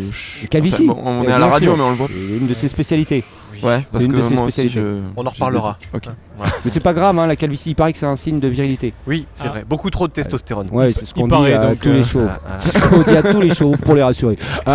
Calvitie. 0.50 0.88
Enfin, 0.89 1.01
bon, 1.01 1.01
on 1.06 1.24
est 1.24 1.32
à 1.32 1.38
la 1.39 1.46
sûr. 1.46 1.53
radio, 1.53 1.75
mais 1.77 1.84
on 1.84 1.89
le 1.91 1.96
voit. 1.96 2.08
C'est 2.08 2.38
une 2.38 2.48
de 2.48 2.53
ses 2.53 2.67
spécialités. 2.67 3.24
Oui. 3.53 3.60
Ouais, 3.63 3.79
parce 3.91 4.06
une 4.06 4.12
que 4.12 4.17
de 4.17 4.22
ses 4.22 4.34
moi 4.36 4.44
aussi, 4.46 4.62
spécialités. 4.62 4.79
je. 4.82 5.01
On 5.15 5.25
en 5.25 5.29
reparlera. 5.29 5.77
Ok. 5.94 6.03
Mais 6.65 6.70
c'est 6.72 6.79
pas 6.82 6.94
grave, 6.94 7.17
hein, 7.17 7.25
la 7.25 7.36
calvitie, 7.36 7.72
il 7.72 7.75
paraît 7.75 7.94
que 7.94 8.00
c'est 8.00 8.06
un 8.06 8.15
signe 8.15 8.39
de 8.39 8.48
virilité. 8.48 8.94
Oui, 9.08 9.25
c'est 9.34 9.48
Ah. 9.48 9.50
vrai. 9.51 9.65
Beaucoup 9.67 9.89
trop 9.89 10.08
de 10.08 10.13
testostérone. 10.13 10.67
Ouais, 10.72 10.91
c'est 10.91 11.06
ce 11.06 11.12
il 11.15 11.22
qu'on 11.22 11.27
dit 11.27 11.34
tous 11.82 11.89
euh, 11.89 11.94
les 11.94 12.03
shows. 12.03 12.20
Voilà, 12.20 12.39
voilà. 12.44 12.60
C'est 12.60 12.77
ce 12.79 12.88
qu'on 12.88 13.01
dit 13.01 13.17
à 13.17 13.24
tous 13.24 13.41
les 13.41 13.56
shows 13.56 13.72
pour 13.84 13.96
les 13.96 14.03
rassurer. 14.03 14.38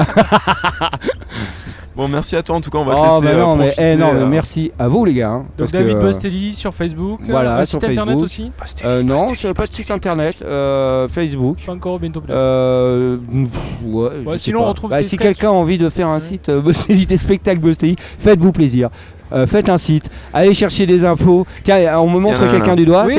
Bon, 1.94 2.08
merci 2.08 2.36
à 2.36 2.42
toi 2.42 2.56
en 2.56 2.60
tout 2.62 2.70
cas, 2.70 2.78
on 2.78 2.84
va 2.86 2.94
te 2.94 3.00
Oh, 3.00 3.20
laisser. 3.20 3.34
bah 3.34 3.40
non, 3.42 3.52
euh, 3.52 3.56
mais, 3.58 3.74
eh, 3.76 3.96
non, 3.96 4.12
mais 4.14 4.20
euh, 4.20 4.26
merci 4.26 4.72
à 4.78 4.88
vous, 4.88 5.04
les 5.04 5.12
gars. 5.12 5.28
hein, 5.28 5.38
Donc 5.40 5.46
parce 5.58 5.72
David 5.72 5.92
que, 5.92 5.98
euh, 5.98 6.00
Bostelli 6.00 6.54
sur 6.54 6.74
Facebook. 6.74 7.20
voilà, 7.28 7.58
un 7.58 7.64
sur 7.66 7.80
site 7.80 7.90
internet 7.90 8.16
aussi. 8.16 8.50
Euh, 8.84 9.02
non, 9.02 9.16
pas 9.54 9.66
de 9.66 9.72
site 9.74 9.90
internet, 9.90 10.36
euh, 10.42 11.06
Facebook. 11.08 11.58
Pas 11.66 11.72
encore 11.72 11.98
bientôt 11.98 12.22
place. 12.22 12.34
Euh, 12.38 13.18
pff, 13.18 13.52
ouais, 13.84 14.10
je 14.22 14.26
Ouais, 14.26 14.32
sais 14.32 14.38
sinon, 14.38 14.60
pas. 14.60 14.64
on 14.64 14.68
retrouve 14.70 14.90
Bah, 14.90 14.98
tes 14.98 15.04
si 15.04 15.18
quelqu'un 15.18 15.48
a 15.48 15.52
envie 15.52 15.76
de 15.76 15.90
faire 15.90 16.08
un 16.08 16.14
Ouais. 16.14 16.20
site 16.20 16.48
euh, 16.48 16.60
Bostelli, 16.62 17.04
des 17.04 17.18
spectacles 17.18 17.60
Bostelli, 17.60 17.96
faites-vous 18.18 18.52
plaisir. 18.52 18.88
Euh, 19.34 19.46
faites 19.46 19.68
un 19.68 19.78
site, 19.78 20.10
allez 20.32 20.54
chercher 20.54 20.86
des 20.86 21.04
infos. 21.04 21.46
Tiens, 21.64 21.98
on 21.98 22.08
me 22.10 22.18
montre 22.18 22.50
quelqu'un 22.50 22.76
du 22.76 22.84
doigt. 22.84 23.04
Oui, 23.06 23.16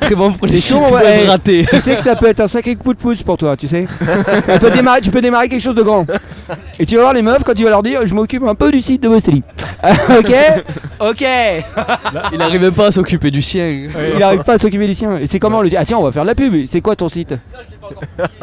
très 0.00 0.14
bon 0.16 0.32
pour 0.32 0.46
les 0.46 0.58
sites 0.58 0.76
web 0.90 1.28
ratés. 1.28 1.66
Tu 1.70 1.80
sais 1.80 1.96
que 1.96 2.02
ça 2.02 2.16
peut 2.16 2.26
être 2.26 2.40
un 2.40 2.48
sacré 2.48 2.74
coup 2.74 2.92
de 2.92 2.98
pouce 2.98 3.22
pour 3.22 3.36
toi, 3.36 3.56
tu 3.56 3.68
sais. 3.68 3.86
tu, 4.52 4.58
peux 4.58 4.70
démarrer, 4.70 5.00
tu 5.00 5.10
peux 5.10 5.20
démarrer 5.20 5.48
quelque 5.48 5.62
chose 5.62 5.74
de 5.74 5.82
grand. 5.82 6.06
Et 6.78 6.86
tu 6.86 6.96
vas 6.96 7.02
voir 7.02 7.12
les 7.12 7.22
meufs 7.22 7.44
quand 7.44 7.54
tu 7.54 7.64
vas 7.64 7.70
leur 7.70 7.82
dire 7.82 8.00
je 8.04 8.14
m'occupe 8.14 8.42
un 8.44 8.54
peu 8.54 8.70
du 8.70 8.80
site 8.80 9.02
de 9.02 9.08
Bostelli. 9.08 9.42
ok? 9.84 10.34
Ok 11.00 11.24
Il 12.32 12.42
arrivait 12.42 12.70
pas 12.70 12.86
à 12.86 12.92
s'occuper 12.92 13.30
du 13.30 13.40
chien. 13.40 13.88
Il 14.16 14.22
arrive 14.22 14.42
pas 14.42 14.54
à 14.54 14.58
s'occuper 14.58 14.86
du 14.86 14.94
sien. 14.94 15.18
Et 15.18 15.26
c'est 15.26 15.38
comment 15.38 15.62
le 15.62 15.68
dire 15.68 15.78
Ah 15.80 15.84
tiens, 15.84 15.98
on 15.98 16.02
va 16.02 16.12
faire 16.12 16.22
de 16.22 16.28
la 16.28 16.34
pub. 16.34 16.54
C'est 16.66 16.80
quoi 16.80 16.96
ton 16.96 17.08
site? 17.08 17.34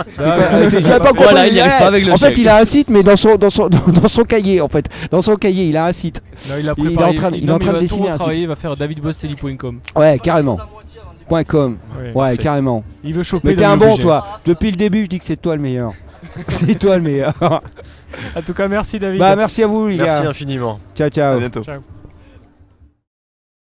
C'est- 0.10 0.82
j'avais 0.82 1.00
pas 1.00 1.08
compris. 1.10 1.24
Voilà, 1.24 1.48
il 1.48 1.54
y 1.56 1.60
arrive 1.60 1.78
pas 1.78 1.88
avec 1.88 2.06
le 2.06 2.14
En 2.14 2.18
fait, 2.18 2.28
chèque. 2.28 2.38
il 2.40 2.48
a 2.50 2.58
un 2.58 2.66
site, 2.66 2.90
mais 2.90 3.04
dans 3.04 3.16
son, 3.16 3.36
dans, 3.36 3.50
son, 3.50 3.68
dans, 3.70 3.80
dans 4.02 4.08
son 4.08 4.24
cahier, 4.24 4.62
en 4.62 4.68
fait. 4.68 4.86
Dans 5.12 5.22
son 5.22 5.36
cahier, 5.36 5.66
il 5.66 5.78
a 5.78 5.86
un 5.86 5.94
site. 5.94 6.22
Non, 6.50 6.56
il 6.60 6.70
a 6.70 6.74
Il 6.78 6.84
est 6.86 6.88
préparé. 6.90 7.10
en 7.10 7.14
train 7.14 7.32
de- 7.32 7.36
il 7.38 7.44
est 7.44 7.48
non, 7.48 7.54
en 7.54 7.58
mais 7.58 7.60
train 7.66 7.68
de 7.70 7.74
va 7.74 7.80
tout 7.80 7.86
dessiner 7.86 8.10
un 8.10 8.14
retravailler, 8.14 8.42
Il 8.42 8.48
va 8.48 8.56
faire 8.56 8.76
davidbostelli.com. 8.76 9.80
Ouais, 9.96 10.20
carrément. 10.20 10.58
Point 11.28 11.44
.com. 11.46 11.78
Ouais, 12.16 12.38
carrément. 12.38 12.84
Il 13.04 13.14
veut 13.14 13.24
choper. 13.24 13.50
Mais 13.50 13.56
t'es 13.56 13.64
un 13.66 13.78
bon, 13.78 13.98
toi. 13.98 14.40
Depuis 14.46 14.72
le 14.72 14.78
début, 14.78 15.04
je 15.04 15.08
dis 15.10 15.20
que 15.20 15.26
c'est 15.26 15.42
toi 15.42 15.56
le 15.56 15.62
meilleur. 15.62 15.94
C'est 16.50 16.78
toi 16.78 16.98
le 16.98 17.02
meilleur. 17.04 17.34
En 17.42 18.42
tout 18.46 18.54
cas, 18.54 18.68
merci 18.68 19.00
David. 19.00 19.20
bah 19.20 19.36
merci 19.36 19.64
à 19.64 19.68
vous 19.68 19.88
les 19.88 19.98
Merci 19.98 20.22
gars. 20.24 20.30
infiniment. 20.30 20.80
Ciao 20.96 21.08
À 21.08 21.10
ciao. 21.10 21.40
bientôt. 21.40 21.64
Ciao. 21.64 21.82